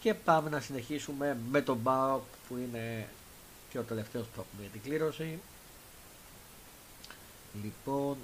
[0.00, 3.08] Και πάμε να συνεχίσουμε με τον Πάο που είναι
[3.70, 5.38] και ο τελευταίος που έχουμε για την κλήρωση.
[7.62, 8.16] Λοιπόν,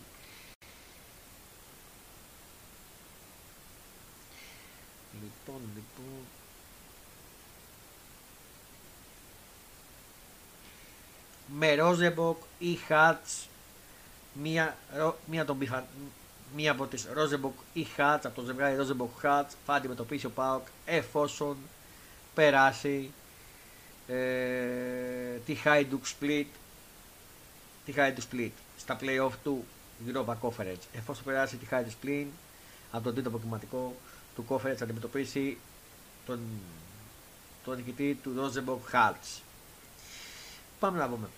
[5.22, 6.24] Λοιπόν, λοιπόν.
[11.46, 13.48] Με Ρόζενμποργκ ή Χαρτς
[14.32, 14.76] μία,
[15.26, 15.86] μία, τον πιφα,
[16.56, 20.66] μία από τις Ρόζενμποργκ ή Χαρτς από το ζευγάρι Ρόζενμποργκ Χαρτς θα αντιμετωπίσει ο ΠΑΟΚ
[20.84, 21.56] εφόσον
[22.34, 23.12] περάσει
[24.08, 26.46] ε, τη Hajduk Split
[27.84, 29.64] τη Hajduk Split στα play-off του
[30.06, 32.26] Europa Conference εφόσον περάσει τη Hajduk Split
[32.90, 33.94] από τον τρίτο προκριματικό
[34.34, 35.58] του Conference θα αντιμετωπίσει
[36.26, 36.40] τον,
[37.64, 39.40] τον νικητή του Rosenborg Hearts.
[40.80, 41.28] Πάμε να δούμε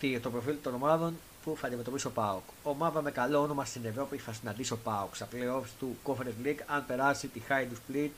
[0.00, 2.42] τι, το προφίλ των ομάδων που θα αντιμετωπίσει ο Πάοκ.
[2.62, 6.60] Ομάδα με καλό όνομα στην Ευρώπη θα συναντήσει ο Πάοκ στα playoffs του Conference League
[6.66, 8.10] αν περάσει τη Hajduk Split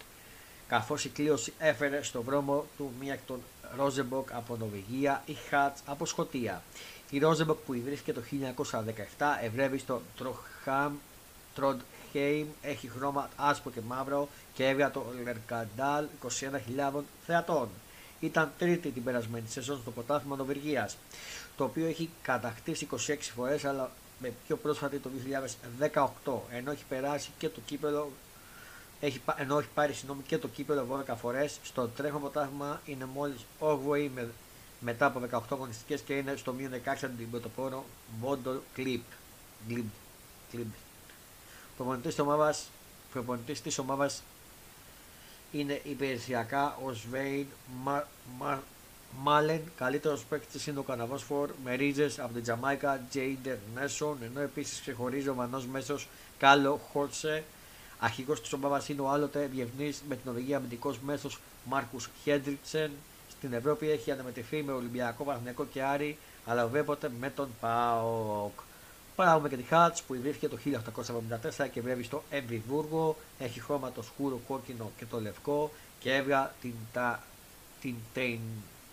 [0.68, 3.42] καθώς η κλήρωση έφερε στο δρόμο του μία εκ των
[3.80, 6.62] Rosenborg από Νορβηγία ή Χάτς από Σκοτία.
[7.10, 8.20] Η Rosenborg που ιδρύθηκε το
[9.18, 10.94] 1917 ευρεύει στο Τροχάμ
[11.54, 16.06] Τροντχέιμ έχει χρώμα άσπρο και μαύρο και έβγα το Λερκαντάλ
[16.92, 17.68] 21.000 θεατών.
[18.20, 20.90] Ήταν τρίτη την περασμένη σεζόν στο ποτάθλημα Νοβεργία,
[21.56, 22.96] το οποίο έχει κατακτήσει 26
[23.34, 25.10] φορές, αλλά με πιο πρόσφατη το
[26.24, 28.10] 2018, ενώ έχει περάσει και το κύπελο
[29.00, 33.44] έχει, ενώ έχει πάρει συγγνώμη και το κύπελο 12 φορές, στο τρέχον ποτάθλημα είναι μόλις
[33.60, 34.28] 8η με,
[34.80, 36.78] μετά από 18 αγωνιστικές και είναι στο μείον 16
[37.16, 37.84] την πρωτοπόρο
[38.20, 39.02] Μόντο Κλιπ.
[41.76, 42.68] Προπονητής της ομάδας,
[43.12, 44.22] προπονητής της ομάδας
[45.52, 47.46] είναι υπηρεσιακά ο Σβέιν
[47.82, 48.06] Μα,
[48.38, 48.62] Μα,
[49.18, 54.80] Μάλεν, καλύτερος παίκτης είναι ο Καναβόσφορ με ρίζες από την Τζαμάικα Τζέιντερ Νέσον, ενώ επίσης
[54.80, 57.44] ξεχωρίζει ο Βανός Μέσος Κάλο Χόρτσε,
[57.98, 62.90] αρχηγός της ομάδας είναι ο άλλοτε διευνής με την οδηγία αμυντικός μέσος Μάρκους Χέντριτσεν,
[63.28, 68.60] στην Ευρώπη έχει αναμετρηθεί με Ολυμπιακό Παναθηναϊκό και Άρη, αλλά ουδέποτε με τον ΠΑΟΚ.
[69.16, 70.58] Παράγουμε και τη Χάτς που ιδρύθηκε το
[71.58, 73.16] 1874 και βρέπει στο Εμβιβούργο.
[73.38, 77.22] Έχει χρώμα το σκούρο κόκκινο και το λευκό και έβγα την, τα,
[77.80, 77.94] την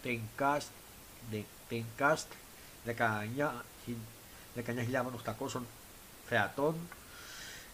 [0.04, 0.68] Teincast
[4.46, 5.60] 19.800
[6.28, 6.76] θεατών.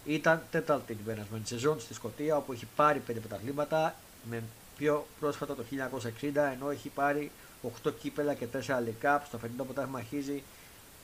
[0.09, 3.95] Ήταν τέταρτη την περασμένη σεζόν στη Σκωτία όπου έχει πάρει 5 πρωταθλήματα
[4.29, 4.43] με
[4.77, 5.63] πιο πρόσφατα το
[6.21, 7.31] 1960 ενώ έχει πάρει
[7.83, 9.25] 8 κύπελα και 4 λεκάπ.
[9.25, 10.43] Στο φετινό ποτάμι αρχίζει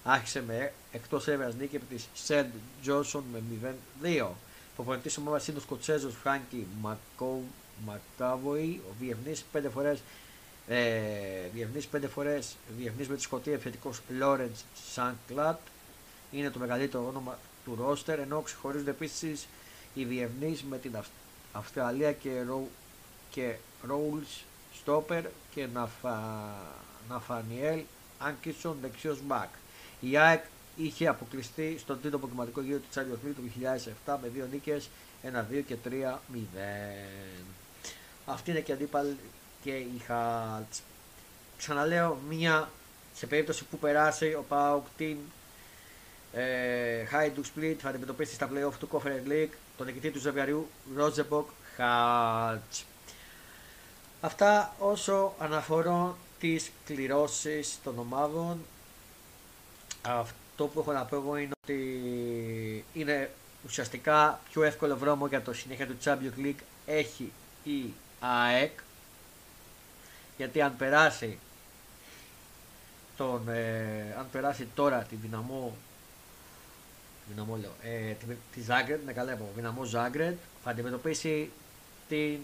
[0.03, 3.41] άρχισε με εκτός έδρας νίκη από τη Σεντ Τζόνσον με
[4.03, 4.27] 0-2.
[4.75, 6.67] Προπονητής ομάδας είναι ο Σκοτσέζος Φράγκη
[7.85, 9.99] Μακάβοη, ο διευνή πέντε φορές.
[10.67, 15.59] Ε, διευνής πέντε φορές, διευνής με τη Σκωτία επιθετικός Λόρεντς Σανκλάτ
[16.31, 19.47] είναι το μεγαλύτερο όνομα του ρόστερ ενώ ξεχωρίζονται επίσης
[19.93, 20.97] οι διευνείς με την
[21.51, 22.67] Αυστραλία και, Ρο,
[23.29, 23.55] και
[23.87, 25.23] Ρόουλς Στόπερ
[25.53, 26.19] και Ναφα,
[27.09, 27.81] Ναφανιέλ
[28.19, 29.49] Άνκισον δεξιός μπακ.
[29.99, 30.43] Η ΑΕΚ
[30.75, 33.51] είχε αποκλειστεί στον τρίτο αποκριματικό γύρο του Champions League του
[34.05, 34.89] 2007 με δύο νίκες,
[35.23, 35.89] 1-2 και 3-0.
[38.25, 39.17] Αυτή είναι και αντίπαλη
[39.63, 40.81] και η Χάλτς.
[41.57, 42.69] Ξαναλέω, μία
[43.15, 45.17] σε περίπτωση που περάσει ο Πάουκ την
[46.35, 51.49] ε, Hajduk Split θα αντιμετωπίσει στα playoff του Conference League τον νικητή του ζευγαριού Ρόζεμποκ
[51.75, 52.85] Χάλτς.
[54.21, 58.65] Αυτά όσο αναφορώ τις κληρώσεις των ομάδων
[60.01, 63.31] αυτό που έχω να πω εγώ είναι ότι είναι
[63.65, 67.31] ουσιαστικά πιο εύκολο δρόμο για το συνέχεια του Champions League έχει
[67.63, 68.79] η ΑΕΚ
[70.37, 71.37] γιατί αν περάσει
[73.17, 75.75] τον, ε, αν περάσει τώρα τη δυναμό
[77.27, 80.33] δυναμό λέω, ε, τη, τη Zagreb, ναι καλά δυναμό Zagreb
[80.63, 81.51] θα αντιμετωπίσει
[82.07, 82.39] την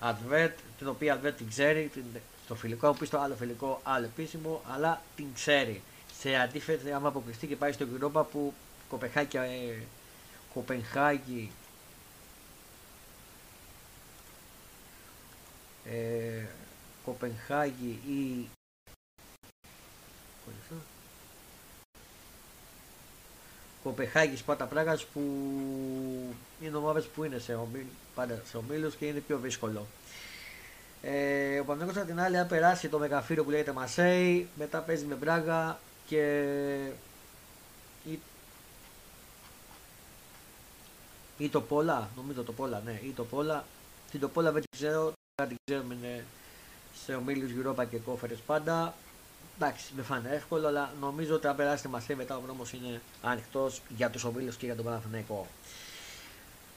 [0.00, 2.04] Advert, την οποία Advert την ξέρει, την,
[2.44, 5.82] στο φιλικό, πει στο άλλο φιλικό, άλλο επίσημο, αλλά την ξέρει.
[6.18, 8.54] Σε αντίθεση άμα αποκλειστεί και πάει στο Europa που
[8.88, 9.82] Κοπεχάγη, ε,
[10.54, 11.50] Κοπενχάγη
[15.90, 16.44] ε,
[17.04, 18.48] Κοπενχάγη ή
[23.82, 25.20] Κοπεχάγης Σπάτα Πράγας που
[26.60, 29.86] είναι ομάδες που είναι σε, ομίλ, πάντα σε ομίλους και είναι πιο δύσκολο.
[31.02, 35.04] Ε, ο Παναγιώτης από την άλλη αν περάσει το μεγαφύρο που λέγεται Μασέη, μετά παίζει
[35.04, 36.22] με Μπράγκα, και
[38.04, 38.18] ή,
[41.38, 43.64] ή το Πόλα, νομίζω το Πόλα, ναι, ή το Πόλα.
[44.10, 46.24] Την το Πόλα δεν την ξέρω, δεν την ξέρουμε είναι
[47.04, 48.94] σε ομίλους Europa και κόφερες πάντα.
[49.60, 53.82] Εντάξει, με φάνε εύκολο, αλλά νομίζω ότι αν περάσετε μαζί μετά ο δρόμο είναι ανοιχτός
[53.96, 55.46] για τους ομίλους και για τον Παναθηναϊκό.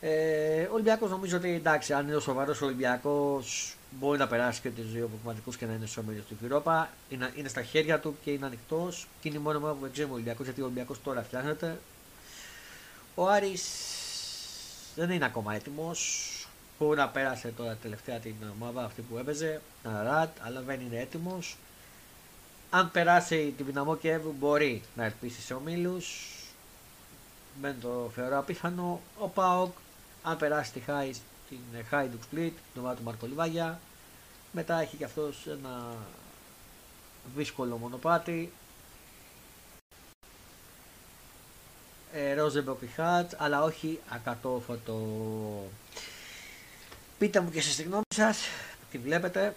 [0.02, 4.70] Ε, ο Ολυμπιακός νομίζω ότι εντάξει, αν είναι ο σοβαρός Ολυμπιακός, μπορεί να περάσει και
[4.70, 6.86] τους δύο προβληματικούς και να είναι στους ομίλους του Europa.
[7.10, 9.08] Είναι, είναι στα χέρια του και είναι ανοιχτός.
[9.22, 11.80] Και είναι μόνο μόνο που δεν ξέρουμε ο Ολυμπιακός, γιατί ο Ολυμπιακός τώρα φτιάχνεται.
[13.15, 13.63] Ο Άρης
[14.96, 16.30] δεν είναι ακόμα έτοιμος.
[16.80, 19.62] Μπορεί να πέρασε τώρα τελευταία την ομάδα αυτή που έπαιζε,
[20.44, 21.58] αλλά δεν είναι έτοιμος
[22.74, 26.36] αν περάσει την δυναμό και μπορεί να ελπίσει σε ομίλους.
[27.62, 29.02] Δεν το θεωρώ απίθανο.
[29.20, 29.72] Ο Πάοκ,
[30.24, 33.80] αν περάσει τη Χάις, την Χάιντουκ Split, την ομάδα του Μαρκολιβάγια,
[34.52, 35.96] μετά έχει και αυτός ένα
[37.36, 38.52] δύσκολο μονοπάτι.
[42.14, 45.00] Ε, Ρόζεμπο Πιχάτ, αλλά όχι ακατόφωτο.
[47.18, 48.38] Πείτε μου και εσείς τη γνώμη σας,
[48.92, 49.56] τι βλέπετε.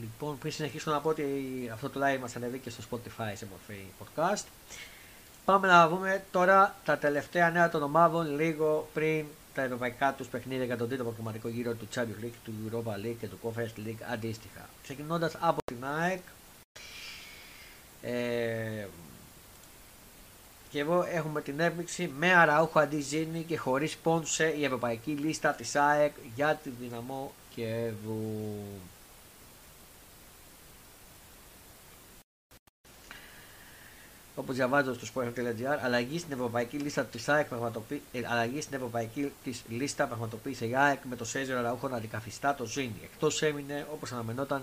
[0.00, 1.24] Λοιπόν, πριν συνεχίσω να πω ότι
[1.72, 4.44] αυτό το live μας ανεβεί και στο Spotify σε μορφή podcast.
[5.44, 10.64] Πάμε να δούμε τώρα τα τελευταία νέα των ομάδων λίγο πριν τα ευρωπαϊκά τους παιχνίδια
[10.64, 14.02] για τον τρίτο προκριματικό γύρο του Champions League, του Europa League και του Conference League
[14.12, 14.68] αντίστοιχα.
[14.82, 16.20] Ξεκινώντας από την ΑΕΚ.
[18.02, 18.86] Ε,
[20.70, 25.76] και εδώ έχουμε την έπληξη με Αραούχο αντί και χωρίς Πόνσε η ευρωπαϊκή λίστα της
[25.76, 27.90] ΑΕΚ για τη δυναμό και
[34.36, 39.32] Όπως διαβάζω στο sport.gr, αλλαγή στην ευρωπαϊκή λίστα της ΑΕΚ πραγματοποιεί, ε, αλλαγή στην ευρωπαϊκή
[39.44, 43.00] της λίστα πραγματοποίησε η ΑΕΚ με το Σέζερ Ραούχο να αντικαθιστά το Ζήνη.
[43.02, 44.62] Εκτός έμεινε όπως αναμενόταν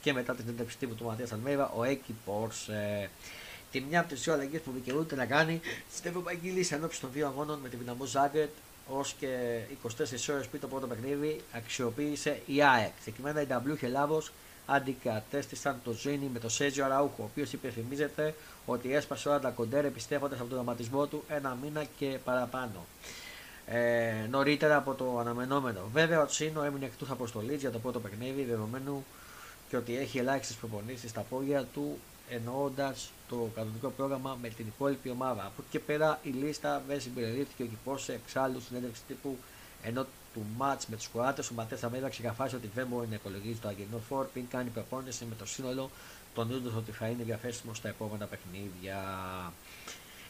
[0.00, 3.10] και μετά την συνέντευξη τύπου του Ματίας Αλμέιβα ο Έκη Πόρσε.
[3.72, 5.60] Τη μια από τις δύο αλλαγές που δικαιούται να κάνει
[5.92, 8.50] στην ευρωπαϊκή λίστα ενώπιση των δύο αγώνων με τη δυναμό Ζάγκετ
[8.88, 9.88] ως και 24
[10.32, 12.92] ώρες πριν το πρώτο παιχνίδι αξιοποίησε η ΑΕΚ.
[12.98, 14.22] Συγκεκριμένα η W Χελάβο
[14.66, 18.34] αντικατέστησαν το Ζήνη με το Σέζιο Αραούχο, ο οποίος υπενθυμίζεται
[18.66, 22.86] ότι έσπασε όλα τα κοντέρ επιστέφοντα από τον δραματισμό του ένα μήνα και παραπάνω.
[23.66, 25.80] Ε, νωρίτερα από το αναμενόμενο.
[25.92, 29.04] Βέβαια, ο Τσίνο έμεινε εκτός αποστολής για το πρώτο παιχνίδι, δεδομένου
[29.68, 31.98] και ότι έχει ελάχιστες προπονήσεις στα πόδια του,
[32.28, 35.42] εννοώντας το κανονικό πρόγραμμα με την υπόλοιπη ομάδα.
[35.42, 39.38] Από εκεί και πέρα η λίστα δεν συμπεριλήφθηκε ο Κυπό σε εξάλλου συνέντευξη τύπου
[39.82, 43.58] ενώ του μάτ με τους Κροάτες, ο Ματέ Αμέδα ξεκαθάρισε ότι δεν μπορεί να οικολογίζει
[43.58, 45.90] το Αγγενό Φόρ πριν κάνει προπόνηση με το σύνολο
[46.34, 48.98] τονίζοντας ότι θα είναι διαθέσιμο στα επόμενα παιχνίδια.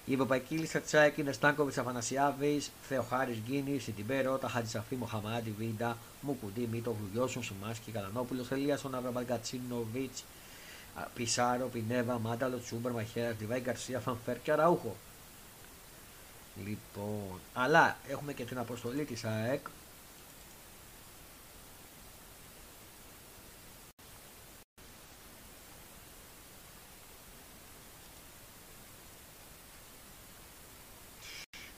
[0.05, 5.97] Η ευρωπαϊκή λίστα της ΑΕΚ είναι Στάνκοβιτς Αφανασιάβης, Θεοχάρης Γκίνης, Σιτιμπέ Ρώτα, Χατζησαφή Μοχαμάντι Βίντα,
[6.21, 10.17] Μουκουντή Μίτο Βουγιώσουν, Σουμάσκι Καλανόπουλο, Ελίασον Αβραμπαγκατσίνοβιτ,
[11.15, 14.97] Πισάρο, Πινέβα, Μάνταλο, Τσούμπερ, Μαχέρα, Διβάη Γκαρσία, Φανφέρ και Αραούχο.
[16.65, 19.67] Λοιπόν, αλλά έχουμε και την αποστολή της ΑΕΚ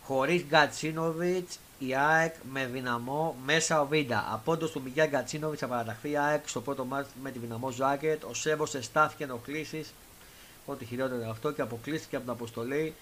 [0.05, 4.29] χωρίς Γκατσίνοβιτς η ΑΕΚ με δυναμό μέσα ο Βίντα.
[4.33, 8.25] Απόντος του Μιγιά Γκατσίνοβιτς θα παραταχθεί η ΑΕΚ στο πρώτο μάτι με τη δυναμό Ζάκετ.
[8.25, 9.95] Ο Σέβος εστάθηκε ενοχλήσεις,
[10.67, 12.95] ό,τι χειρότερο αυτό και αποκλείστηκε από την αποστολή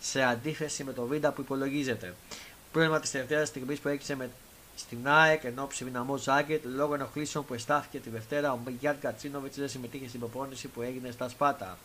[0.00, 2.14] σε αντίθεση με το Βίντα που υπολογίζεται.
[2.72, 4.30] Πρόβλημα της τελευταίας στιγμής που έκλεισε με
[4.76, 9.54] στην ΑΕΚ εν ώψη δυναμό Ζάκετ λόγω ενοχλήσεων που εστάθηκε τη Δευτέρα ο Μιγιάν Κατσίνοβιτ
[9.54, 11.78] δεν συμμετείχε στην προπόνηση που έγινε στα Σπάτα.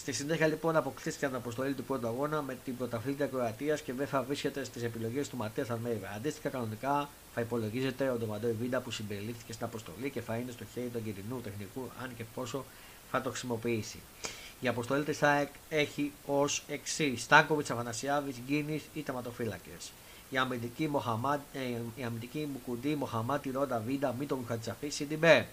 [0.00, 4.06] Στη συνέχεια λοιπόν αποκτήθηκε την αποστολή του πρώτου αγώνα με την πρωταθλήτρια Κροατίας και δεν
[4.06, 6.10] θα βρίσκεται στις επιλογές του Ματέας Αλμέιβα.
[6.16, 10.64] Αντίστοιχα, κανονικά θα υπολογίζεται ο Ντομαντόι Βίντα που συμπεριλήφθηκε στην αποστολή και θα είναι στο
[10.74, 12.64] χέρι του Αγγελινού τεχνικού, αν και πόσο
[13.10, 13.98] θα το χρησιμοποιήσει.
[14.60, 19.76] Η αποστολή της ΑΕΚ έχει ως εξής: Στάνκοβιτς, Αθανασιάδης, Γκίνης οι τερματοφύλακες.
[20.30, 21.58] Οι αμυντικοί, Μοχαμά, ε,
[21.96, 25.46] οι αμυντικοί Μουκουντί, Μοχαμάντι, Ρόντα, Βίντα, Μήτογλου, Χατζισαφί, Σιντιμπέ.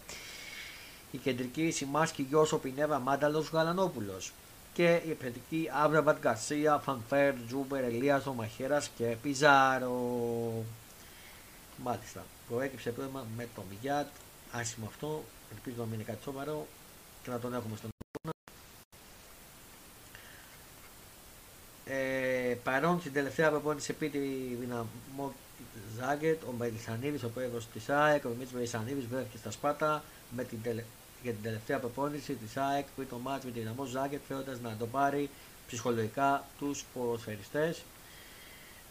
[1.12, 4.33] Οι κεντρικοί Σιμάνσκι, Γιόνσον, Πινέδα, Μάνταλος, Γαλανόπουλος.
[4.73, 10.63] Και οι επιθετικοί Αμραμπάτ, Γκαρσία, Φαν Φέρτ, Τσούμπερ, Ελίασον, Μαχαίρα και Πιζάρο.
[11.83, 12.25] Μάλιστα.
[12.49, 14.07] Προέκυψε πρόβλημα με το Μιγιάτ.
[14.51, 15.23] Άσχημο αυτό.
[15.51, 16.67] Ελπίζω να μην είναι κάτι σοβαρό
[17.23, 17.89] και να τον έχουμε στον
[21.89, 24.19] Ε, παρόν στην τελευταία προπόνηση επί τη
[24.59, 25.33] δυναμό
[25.99, 30.03] Ζάγκετ, ο Μπελισανίδη, ο πρόεδρος της ΑΕΚ, ο Δημήτρη Μπελισανίδη βρέθηκε στα Σπάτα
[30.35, 30.83] με την τελε...
[31.23, 34.75] για την τελευταία προπόνηση της ΑΕΚ πριν το μάτς με τη δυναμό Ζάγκετ, θέλοντα να
[34.79, 35.29] το πάρει
[35.67, 37.83] ψυχολογικά τους ποδοσφαιριστές.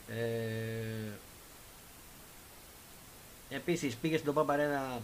[0.08, 1.12] Ε,
[3.48, 5.00] Επίσης πήγε στην Τοπά Παρένα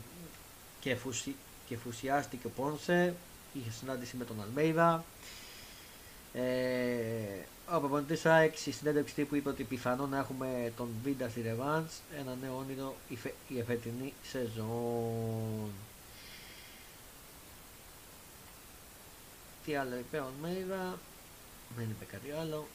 [0.81, 1.35] και, φουσι...
[1.67, 3.15] και φουσιάστηκε ο Πόνσε
[3.53, 5.05] είχε συνάντηση με τον Αλμέιδα.
[6.35, 6.43] Ε,
[7.75, 11.87] ο προπονητή ΑΕΚ στη συνέντευξη τύπου είπε ότι πιθανόν να έχουμε τον Βίντα στη Ρεβάντ.
[12.19, 15.71] Ένα νέο όνειρο η, φε, η εφετινή σεζόν.
[19.65, 20.99] Τι άλλο είπε ο Αλμέιδα;
[21.77, 22.67] Δεν είπε κάτι άλλο.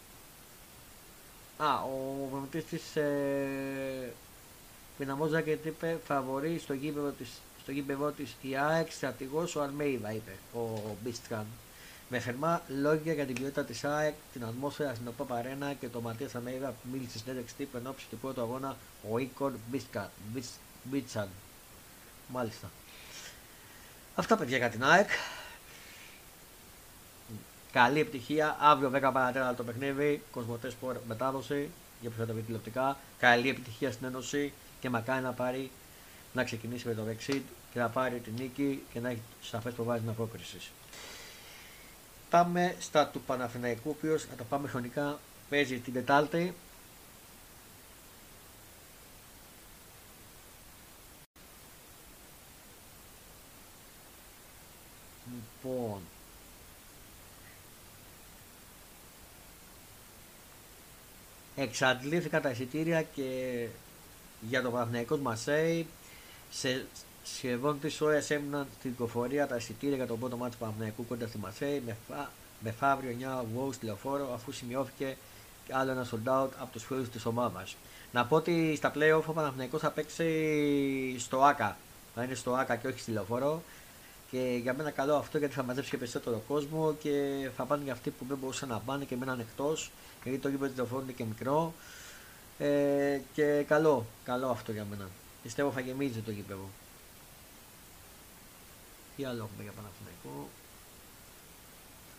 [1.57, 4.13] Α, ο προπονητή της ε,
[4.97, 7.29] Δυναμόζα και είπε φαβορεί στο γήπεδο της,
[7.61, 11.45] στο γήπεδο της η ΑΕΚ στρατηγός ο Αλμέιδα είπε ο Μπίστραν
[12.09, 15.43] με θερμά λόγια για την ποιότητα της ΑΕΚ, την ατμόσφαιρα στην ΟΠΑ
[15.79, 18.75] και το Ματίας Αλμέιδα που μίλησε στην συνέντευξη τύπου εν ώψη του πρώτου αγώνα
[19.11, 19.53] ο Ίκορ
[20.83, 21.29] Μπίτσαν.
[22.27, 22.71] Μάλιστα.
[24.15, 25.09] Αυτά παιδιά για την ΑΕΚ.
[27.71, 28.57] Καλή επιτυχία.
[28.59, 30.23] Αύριο 10 παρατέρα το παιχνίδι.
[30.31, 30.75] Κοσμοτές
[31.07, 31.69] μετάδοση
[32.01, 32.97] για πιθανότητα τηλεοπτικά.
[33.19, 35.71] Καλή επιτυχία στην Ένωση και μακάρι να πάρει
[36.33, 37.41] να ξεκινήσει με το Brexit
[37.73, 40.71] και να πάρει την νίκη και να έχει σαφές προβάδισμα απόκρισης.
[42.29, 46.53] Πάμε στα του Παναθηναϊκού, ο οποίος, να το πάμε χρονικά, παίζει την Τετάλτη.
[55.63, 56.01] Λοιπόν,
[61.55, 63.67] εξαντλήθηκαν τα εισιτήρια και
[64.41, 65.87] για το Παναθηναϊκό Μασέι
[66.49, 66.85] σε
[67.35, 71.27] σχεδόν 3 ώρες έμειναν στην κυκλοφορία τα εισιτήρια για το πρώτο μάτι του Παναθηναϊκού κοντά
[71.27, 72.29] στη Μασέι με, φα...
[72.59, 75.17] με φαύριο 9 βόου τηλεφόρο αφού σημειώθηκε
[75.71, 77.75] άλλο ένα sold out από τους φίλους της ομάδας.
[78.11, 81.77] Να πω ότι στα playoff ο Παναθηναϊκός θα παίξει στο ΑΚΑ.
[82.15, 83.61] Θα είναι στο ΑΚΑ και όχι στη λεωφόρο.
[84.31, 87.93] Και για μένα καλό αυτό γιατί θα μαζέψει και περισσότερο κόσμο και θα πάνε για
[87.93, 89.91] αυτοί που δεν μπορούσαν να πάνε και μείναν εκτός.
[90.23, 91.73] Γιατί το γήπεδο τη λεωφόρου είναι και μικρό.
[92.57, 95.09] Ε, και καλό, καλό αυτό για μένα.
[95.43, 96.69] Πιστεύω θα γεμίζει το γήπεδο.
[99.17, 100.49] Τι άλλο έχουμε για Παναθηναϊκό;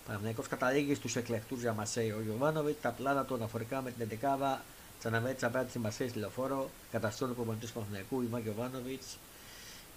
[0.07, 2.81] Παναθηναϊκός καταλήγει στους εκλεκτούς για Μασέη ο Γιωβάνοβιτς.
[2.81, 4.59] Τα πλάνα του αναφορικά με την 11η
[4.99, 6.71] Τσαναβέτης απέναντι στη Μασέη στη λεωφόρο.
[6.91, 9.19] Καταστρώνει ο προπονητής του Παναθηναϊκού Ιβάν Γιωβάνοβιτς.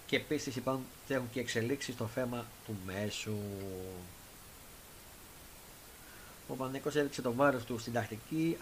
[0.06, 0.84] Και επίσης υπάρχουν
[1.32, 3.36] και εξελίξεις στο θέμα του μέσου.
[6.48, 8.56] Ο Παναθηναϊκός έδειξε το βάρος του στην τακτική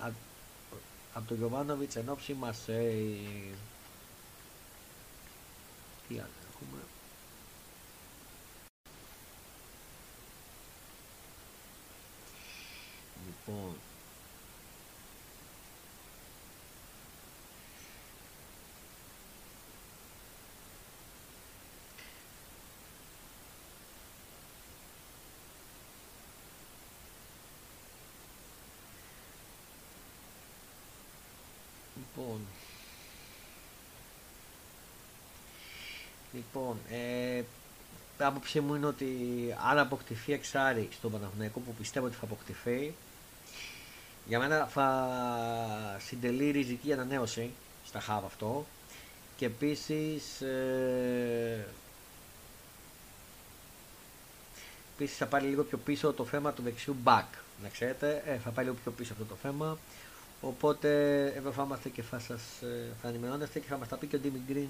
[1.12, 2.92] από τον Γιωβάνοβιτς εν ώψη μας ε,
[6.08, 6.80] τι άλλο έχουμε;
[13.50, 13.74] Λοιπόν
[32.16, 32.40] Λοιπόν,
[36.32, 37.42] λοιπόν ε,
[38.18, 39.06] άποψή μου είναι ότι
[39.70, 42.94] αν αποκτηθεί εξάρι στον Παναθηναϊκό που πιστεύω ότι θα αποκτηθεί
[44.30, 45.08] για μένα θα
[46.06, 47.50] συντελεί ριζική ανανέωση
[47.86, 48.66] στα χάβα αυτό
[49.36, 51.66] και επίσης ε,
[54.94, 57.24] επίσης θα πάρει λίγο πιο πίσω το θέμα του δεξιού back
[57.62, 59.78] να ξέρετε, ε, θα πάρει λίγο πιο πίσω αυτό το θέμα
[60.40, 64.06] Οπότε εδώ θα είμαστε και θα σας ε, θα ενημερώνεστε και θα μας τα πει
[64.06, 64.68] και ο Ντίμι Γκριν.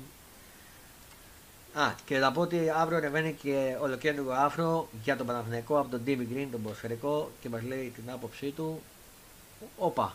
[1.75, 6.01] Α, και να πω ότι αύριο ανεβαίνει και ολοκέντρο άφρο για τον Παναθηναϊκό από τον
[6.05, 8.83] Ντίμι Γκριν, τον Ποσφαιρικό και μας λέει την άποψή του.
[9.79, 10.15] Όπα.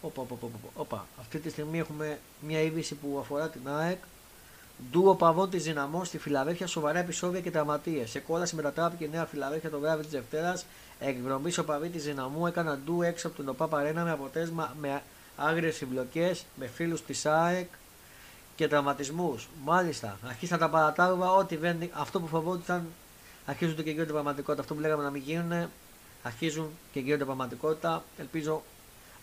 [0.00, 1.06] Όπα, όπα, όπα, όπα.
[1.20, 3.98] Αυτή τη στιγμή έχουμε μια είδηση που αφορά την ΑΕΚ.
[4.90, 8.10] Ντούο παβών της Δυναμός στη Φιλαδέλφια, σοβαρά επεισόδια και τραυματίες.
[8.10, 10.64] Σε κόλαση μετατράπηκε η Νέα Φιλαδέλφια το βράδυ της Δευτέρας
[10.98, 15.02] εκδρομής ο παδί της Δυναμού έκαναν ντου έξω από την ΟΠΑ Παρένα με αποτέλεσμα με
[15.36, 17.68] άγριες συμπλοκές, με φίλους της ΑΕΚ
[18.56, 19.48] και τραυματισμούς.
[19.64, 22.86] Μάλιστα, αρχίσαν τα παρατάγματα, ό,τι δεν, αυτό που φοβόταν
[23.46, 24.62] αρχίζουν και γίνονται πραγματικότητα.
[24.62, 25.68] Αυτό που λέγαμε να μην γίνουν,
[26.24, 28.04] αρχίζουν και γίνονται πραγματικότητα.
[28.18, 28.62] Ελπίζω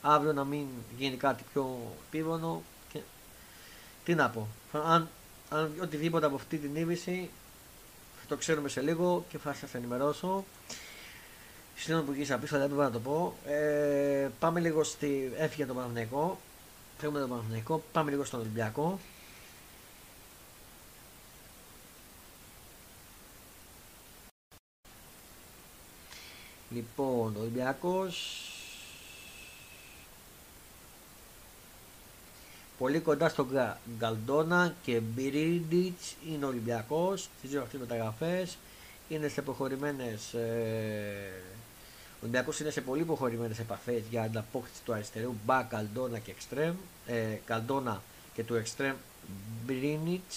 [0.01, 0.65] αύριο να μην
[0.97, 2.63] γίνει κάτι πιο επίβολο.
[2.93, 2.99] Και...
[4.03, 5.09] Τι να πω, αν,
[5.49, 7.29] αν οτιδήποτε από αυτή την είδηση
[8.21, 10.45] θα το ξέρουμε σε λίγο και θα σας ενημερώσω.
[11.75, 13.35] Συγγνώμη που γύρισα πίσω, αλλά έπρεπε να το πω.
[13.45, 15.33] Ε, πάμε λίγο στη.
[15.37, 16.39] Έφυγε το Παναθηναϊκό.
[16.97, 17.83] Φεύγουμε το Παναθηναϊκό.
[17.91, 18.99] Πάμε λίγο στον Ολυμπιακό.
[26.73, 28.45] Λοιπόν, ο Ολυμπιακός.
[32.77, 33.47] Πολύ κοντά στον
[33.97, 37.29] Γκαλντόνα και Μπιρίντιτς είναι Ολυμπιακός.
[37.37, 38.57] Στις δύο αυτές μεταγραφές.
[39.09, 41.41] Είναι σε προχωρημένες ε,
[42.21, 46.33] ο Ολυμπιακός είναι σε πολύ προχωρημένες επαφές για ανταπόκτηση του αριστερού μπα Καλντόνα και
[47.07, 48.01] ε, Καλντόνα
[48.33, 48.95] και του Εξτρέμ
[49.65, 50.31] Μπρίνιτ.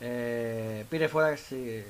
[0.00, 1.84] Ε, πήρε φορά στη,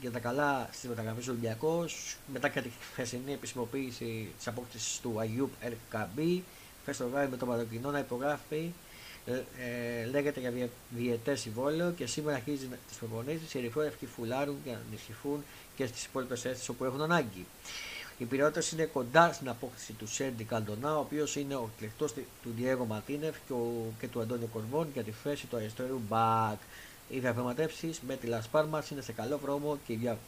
[0.00, 5.14] για τα καλά στι μεταγραφέ του Ολυμπιακός μετά και τη χθεσινή επισημοποίηση της απόκτησης του
[5.18, 6.44] Αγιούπ Ελκαμπή.
[6.82, 8.72] Χθες το βράδυ με τον Μαροκινό να υπογράφει.
[9.26, 9.42] Ε,
[10.02, 13.54] ε, λέγεται για διαιτέ συμβόλαιο και σήμερα αρχίζει τις προπονήσεις.
[13.54, 15.44] Οι ερυθρόλευκοι φουλάρουν για να ενισχυθούν
[15.76, 17.46] και στις υπόλοιπες αίσθησει όπου έχουν ανάγκη.
[18.18, 22.06] Οι πυρεώτε είναι κοντά στην απόκτηση του Σέντι Καλντονά, ο οποίος είναι ο κλεκτό
[22.42, 23.54] του Διέγο Ματίνεφ και,
[24.00, 26.58] και του Αντώνιο Κορβόν για τη θέση του αριστερού μπακ.
[27.08, 30.18] Οι διαπραγματεύσεις με τη Λασπάρμα είναι σε καλό δρόμο και η, δια,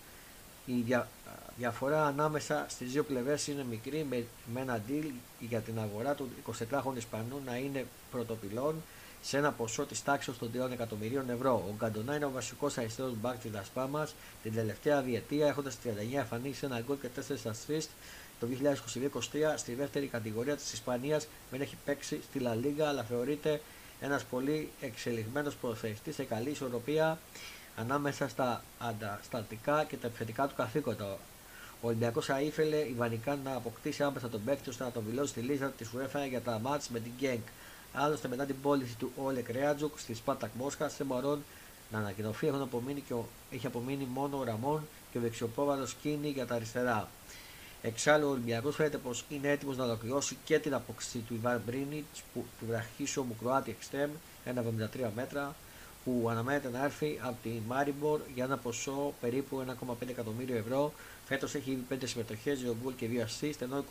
[0.67, 1.09] η δια,
[1.57, 4.25] διαφορά ανάμεσα στις δύο πλευρές είναι μικρή με,
[4.55, 8.83] με ένα deal για την αγορά του 24χρονου Ισπανού να είναι πρωτοπυλών
[9.23, 11.65] σε ένα ποσό της τάξης των 3 εκατομμυρίων ευρώ.
[11.69, 14.09] Ο Γκαντονά είναι ο βασικός αριστερός μπακ της Λασπάμα
[14.43, 17.89] την τελευταία διετία έχοντας 39 εμφανίσεις, ένα γκολ και 4 assist
[18.41, 18.47] το
[19.13, 19.19] 2022-2023
[19.57, 21.27] στη δεύτερη κατηγορία της Ισπανίας.
[21.51, 23.61] Δεν έχει παίξει στη Λα Λίγα, αλλά θεωρείται
[24.01, 27.19] ένας πολύ εξελιγμένος προθεριστή σε καλή ισορροπία
[27.77, 31.19] ανάμεσα στα ανταστατικά και τα επιθετικά του καθήκοντα.
[31.83, 35.41] Ο Ολυμπιακός θα ήθελε ιδανικά να αποκτήσει άμεσα τον παίκτη ώστε να τον δηλώσει στη
[35.41, 37.47] λίστα της UEFA για τα μάτς με την Γκένκ.
[37.93, 41.45] Άλλωστε, μετά την πώληση του Όλεκ Ρέατζουκ στη Σπάτακ Μόσχας, δεν μπορούν
[41.91, 42.47] να ανακοινωθεί.
[42.47, 46.55] Έχουν απομείνει και ο, έχει απομείνει μόνο ο Ραμόν και ο δεξιοπόβαλο Κίνη για τα
[46.55, 47.09] αριστερά.
[47.83, 52.23] Εξάλλου, ο Ολυμπιακός φαίνεται πως είναι έτοιμος να ολοκληρώσει και την αποκτήση του Ιβάν Μπρίνιτς,
[52.35, 54.11] του βραχίσου Κροάτι Εξτρέμ,
[54.45, 55.55] 1,73 μέτρα,
[56.05, 60.93] που αναμένεται να έρθει από τη Μάριμπορ για ένα ποσό περίπου 1,5 εκατομμύριο ευρώ.
[61.27, 63.85] Φέτος έχει ήδη 5 συμμετοχές, 2 γκολ και 2 assist, ενώ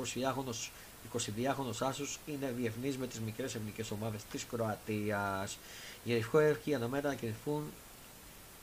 [1.14, 5.58] 22χρονο Άσους είναι διεθνής με τις μικρές εθνικές ομάδες της Κροατίας.
[6.04, 7.64] Οι ερχοέρχοι αναμένεται να κινηθούν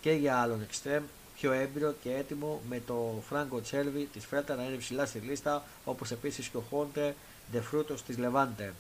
[0.01, 1.03] και για άλλον εξτρέμ
[1.37, 5.65] πιο έμπειρο και έτοιμο με το Φράγκο Τσέλβι της Φρέτα να είναι ψηλά στη λίστα,
[5.85, 7.15] όπως επίσης και ο Χόντε
[7.51, 8.73] Ντεφρούτο της Λεβάντε.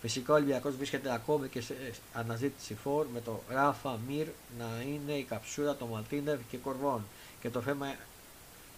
[0.00, 1.74] Φυσικά ο Ολυμπιακός βρίσκεται ακόμη και σε
[2.12, 4.26] αναζήτηση φόρ με το Ράφα Μυρ
[4.58, 7.04] να είναι η καψούρα των Μαλτίνερ και Κορβών
[7.40, 7.94] και το θέμα,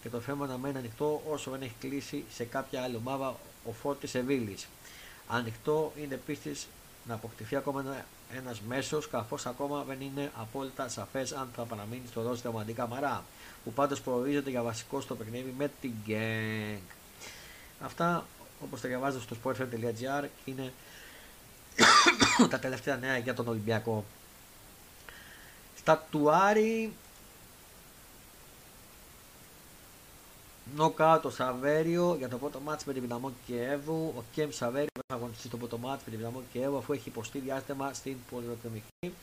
[0.02, 3.72] και το θέμα να μένει ανοιχτό όσο δεν έχει κλείσει σε κάποια άλλη ομάδα ο
[3.72, 4.56] Φόρτη Σεβίλη.
[5.28, 6.66] Ανοιχτό είναι επίσης
[7.06, 8.04] να αποκτηθεί ακόμα ένα
[8.36, 13.24] ένας μέσος καθώς ακόμα δεν είναι απόλυτα σαφές αν θα παραμείνει στο ρόλο Μαντίκα Μαρά
[13.64, 16.80] που πάντως προορίζεται για βασικό στο παιχνίδι με την Gang.
[17.80, 18.26] Αυτά
[18.62, 20.72] όπως τα διαβάζω στο sportfm.gr είναι
[22.50, 24.04] τα τελευταία νέα για τον Ολυμπιακό.
[25.76, 26.06] Στα
[30.74, 34.12] Τουάρι Νοκάου το Σαβέριο για το πρώτο μάτς με την Δυναμό Κιέβου.
[34.16, 37.38] Ο Κέμ Σαβέριο θα αγωνιστεί το πρώτο μάτς με την Δυναμό Κιέβου αφού έχει υποστεί
[37.38, 39.14] διάστημα στην πολυοκρομική.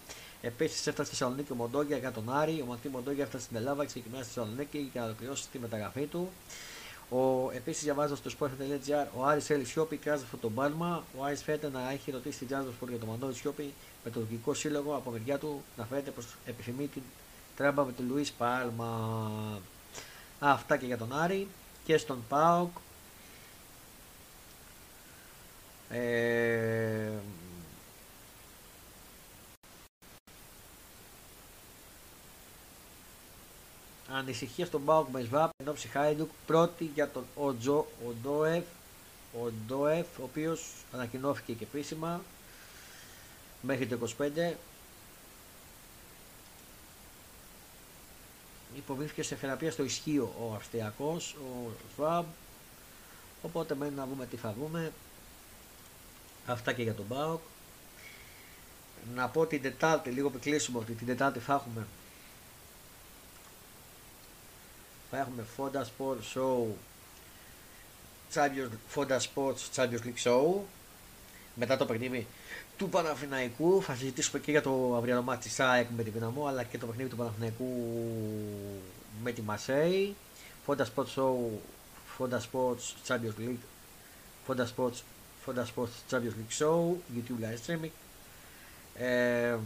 [0.41, 2.61] Επίσης έφτασε στη Θεσσαλονίκη ο Μοντόγια για τον Άρη.
[2.61, 6.05] Ο Ματί Μοντόγια έφτασε στην Ελλάδα και ξεκινάει στη Θεσσαλονίκη για να ολοκληρώσει τη μεταγραφή
[6.05, 6.29] του.
[7.09, 11.03] Ο, επίσης διαβάζω στο sport.gr ο Άρης θέλει Σιώπη και αυτό το μπάλμα.
[11.17, 13.73] Ο Άρης φαίνεται να έχει ρωτήσει την Τζάζο για το Μαντόρι Σιώπη
[14.03, 17.01] με το τουρκικό σύλλογο από μεριά του να φαίνεται πως επιθυμεί την
[17.55, 19.11] τράμπα με τον Λουίς Πάλμα.
[20.43, 21.47] Αυτά και για τον Άρη
[21.83, 22.77] και στον ΠΑΟΚ.
[25.89, 27.09] Ε,
[34.09, 38.63] ανησυχία στον ΠΑΟΚ με ΣΒΑΠ ενώ Χάιντουκ πρώτη για τον Οτζο, Οντόεφ
[39.33, 42.21] ο Ντόεφ ο οποίος ανακοινώθηκε και επίσημα
[43.61, 44.53] μέχρι το 25
[48.75, 52.25] υποβήθηκε σε θεραπεία στο ισχύο ο Αυστριακός, ο Σβάμπ.
[53.41, 54.91] Οπότε μένει να δούμε τι θα δούμε.
[56.45, 57.41] Αυτά και για τον Μπάουκ.
[59.15, 61.87] Να πω την Τετάρτη, λίγο που κλείσουμε ότι την Τετάρτη θα έχουμε
[65.11, 66.65] θα έχουμε Fonda Sports Show
[68.33, 70.59] Champions, Fonda Sports Champions League Show
[71.61, 72.27] μετά το παιχνίδι
[72.77, 73.81] του Παναθηναϊκού.
[73.81, 76.85] Θα συζητήσουμε και για το αυριανό μάτι της ΑΕΚ με την Δυναμό αλλά και το
[76.85, 77.65] παιχνίδι του Παναθηναϊκού
[79.23, 80.15] με τη Μασέη.
[80.67, 81.35] Fonda Sports Show,
[82.17, 83.63] Fonda Sports Champions League,
[84.47, 84.99] Fonda Sports,
[85.43, 86.77] Fonda Sports Champions League Show,
[87.15, 87.95] YouTube live streaming.
[88.95, 89.57] Ε,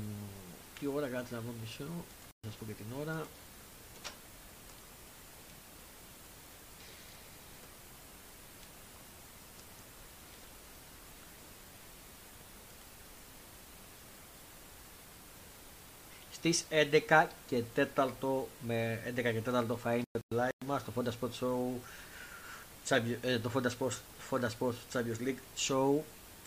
[0.79, 1.91] τι ώρα κάτσε να βρω μισό,
[2.41, 3.25] θα σας πω και την ώρα.
[16.45, 16.65] Στις
[17.09, 18.07] 11 και 4
[18.67, 21.79] με 11 και 4 θα είναι το live μας το Fonda Sports Show
[23.21, 23.97] ε, το Fonda Sports,
[24.29, 26.01] Fonda Sports Champions League Show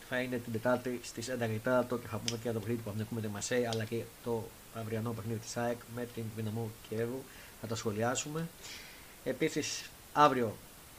[0.08, 2.82] θα είναι την Τετάρτη στις 11 και 4 και θα πούμε και για το παιχνίδι
[2.82, 7.22] που έχουμε τη Μασέη αλλά και το αυριανό παιχνίδι της ΑΕΚ με την Δυναμό Κιέβου.
[7.60, 8.48] Θα τα σχολιάσουμε.
[9.24, 10.56] Επίσης αύριο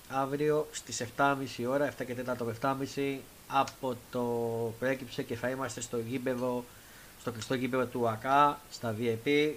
[0.09, 1.35] αύριο στις 7.30
[1.67, 2.15] ώρα 7 και
[2.61, 4.23] 4 7.30 από το
[4.79, 6.65] προέκυψε και θα είμαστε στο γήπεδο
[7.19, 9.51] στο κλειστό γήπεδο του ΑΚΑ, στα VIP,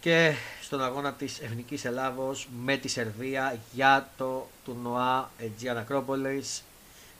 [0.00, 0.32] και
[0.62, 6.60] στον αγώνα της Εθνικής Ελλάδος με τη Σερβία για το τουρνουά Aegean Acropolis.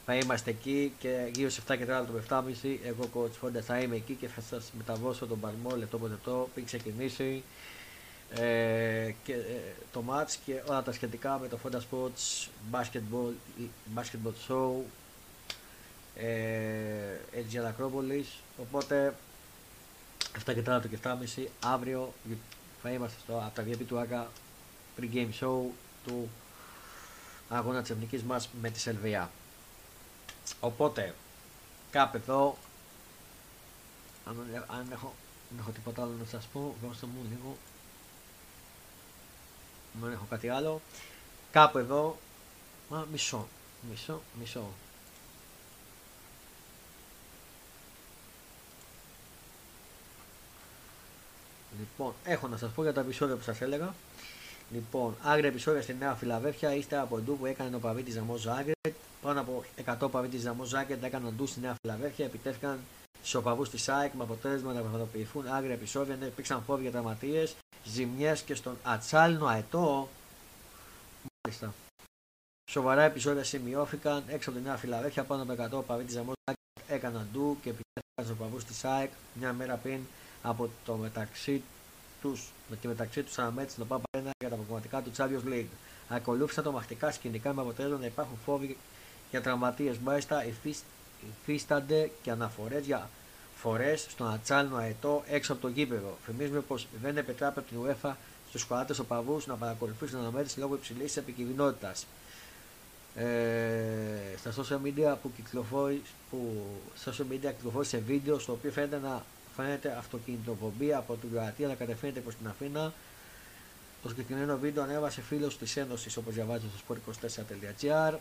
[0.07, 3.79] Θα είμαστε εκεί και γύρω σε 7 και 4 το 7.30 εγώ coach Φόντα θα
[3.79, 7.43] είμαι εκεί και θα σας μεταβώσω τον παλμό λεπτό από λεπτό πριν ξεκινήσει
[8.35, 13.33] ε, και, ε, το match και όλα τα σχετικά με το Fonda Sports Basketball,
[13.95, 14.71] basketball Show
[16.21, 18.27] ε, Aegean Acropolis
[18.61, 19.15] οπότε
[20.47, 22.13] 7 και 4 και 7.30 αύριο
[22.83, 24.31] θα είμαστε στο, από τα VIP του ΆΚΑ
[24.99, 25.61] pre-game show
[26.05, 26.31] του
[27.49, 29.31] αγώνα της εθνικής μας με τη Σελβία.
[30.61, 31.15] Οπότε,
[31.91, 32.57] κάπου εδώ,
[34.25, 35.15] αν, αν έχω,
[35.51, 37.57] δεν έχω τίποτα άλλο να σας πω, δώστε μου λίγο,
[40.03, 40.81] δεν έχω κάτι άλλο.
[41.51, 42.19] Κάπου εδώ,
[42.89, 43.49] μα μισό,
[43.91, 44.69] μισό, μισό.
[51.81, 53.95] Λοιπόν, έχω να σας πω για τα επεισόδια που σας έλεγα.
[54.73, 58.37] Λοιπόν, άγρια επεισόδια στη Νέα Φιλαδέλφια, ύστερα από ντου που έκανε ο παβί τη Ζαμό
[58.37, 58.95] Ζάγκρετ.
[59.23, 59.65] Πάνω από
[60.01, 62.25] 100 παβί τη Ζαμό Ζάγκρετ έκαναν ντου στη Νέα Φιλαδέλφια.
[62.25, 62.79] Επιτέθηκαν
[63.19, 66.17] στους οπαδούς της ΣΑΕΚ με αποτέλεσμα να πραγματοποιηθούν άγρια επεισόδια.
[66.17, 70.09] Ναι, υπήρξαν φόβοι για τραυματίες, ζημιές και στον Ατσάλινο Αετό.
[71.45, 71.75] Μάλιστα.
[72.71, 75.25] Σοβαρά επεισόδια σημειώθηκαν έξω από τη Νέα Φιλαδέλφια.
[75.25, 79.11] Πάνω από 100 παβί τη Ζαμό Ζάγκρετ έκαναν ντου και επιτέθηκαν στους οπαδούς της ΣΑΕΚ
[79.35, 80.01] μια μέρα πριν
[80.43, 81.63] από το μεταξύ
[82.21, 84.05] τους, με τη μεταξύ τους αναμέτρηση στον Πάπα
[84.39, 85.73] για τα προγραμματικά του Champions League.
[86.09, 88.77] Ακολούθησαν τρομακτικά σκηνικά με αποτέλεσμα να υπάρχουν φόβοι
[89.31, 89.99] για τραυματίες.
[89.99, 90.45] Μάλιστα
[91.45, 93.09] υφίστανται και αναφορές για
[93.57, 96.17] φορές στον ατσάλινο αετό έξω από το γήπεδο.
[96.25, 98.15] Θυμίζουμε πως δεν επιτράπει από την UEFA
[98.49, 101.93] στους κοάτε οπαδού να παρακολουθήσουν την αναμέτρηση λόγω υψηλής επικινδυνότητα.
[103.15, 106.67] Ε, στα social media που κυκλοφόρησε, που,
[107.05, 109.25] social media κυκλοφόρησε βίντεο στο οποίο φαίνεται να
[109.61, 112.93] φαίνεται αυτοκινητοβομπή από την Κροατία να κατευθύνεται προς την Αθήνα.
[114.03, 118.15] Το συγκεκριμένο βίντεο ανέβασε φίλος της Ένωσης όπως διαβάζει στο sport24.gr.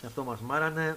[0.00, 0.96] Και αυτό μας μάρανε.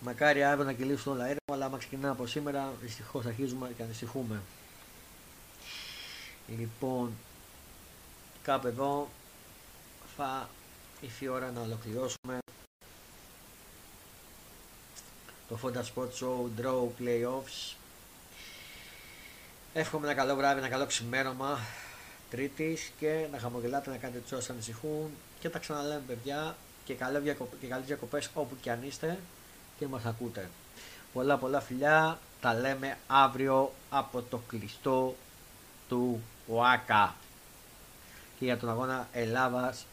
[0.00, 4.40] Μακάρι αύριο να κυλήσουν όλα έργα, αλλά άμα ξεκινά από σήμερα, δυστυχώς αρχίζουμε και ανησυχούμε.
[6.58, 7.12] Λοιπόν,
[8.42, 9.08] κάπου εδώ
[10.16, 10.48] θα
[11.00, 12.38] ήρθε η ώρα να ολοκληρώσουμε
[15.48, 17.74] το Fonda Sport Show Draw Playoffs.
[19.72, 21.58] Εύχομαι ένα καλό βράδυ, ένα καλό ξημέρωμα
[22.30, 26.94] Τρίτης και να χαμογελάτε, να κάνετε του όσου ανησυχούν και τα ξαναλέμε παιδιά και,
[27.60, 29.18] και καλές διακοπές όπου και αν είστε
[29.78, 30.50] και μας ακούτε.
[31.12, 35.16] Πολλά πολλά φιλιά, τα λέμε αύριο από το κλειστό
[35.88, 37.14] του ΟΑΚΑ
[38.38, 39.86] και για τον αγώνα Ελλάδας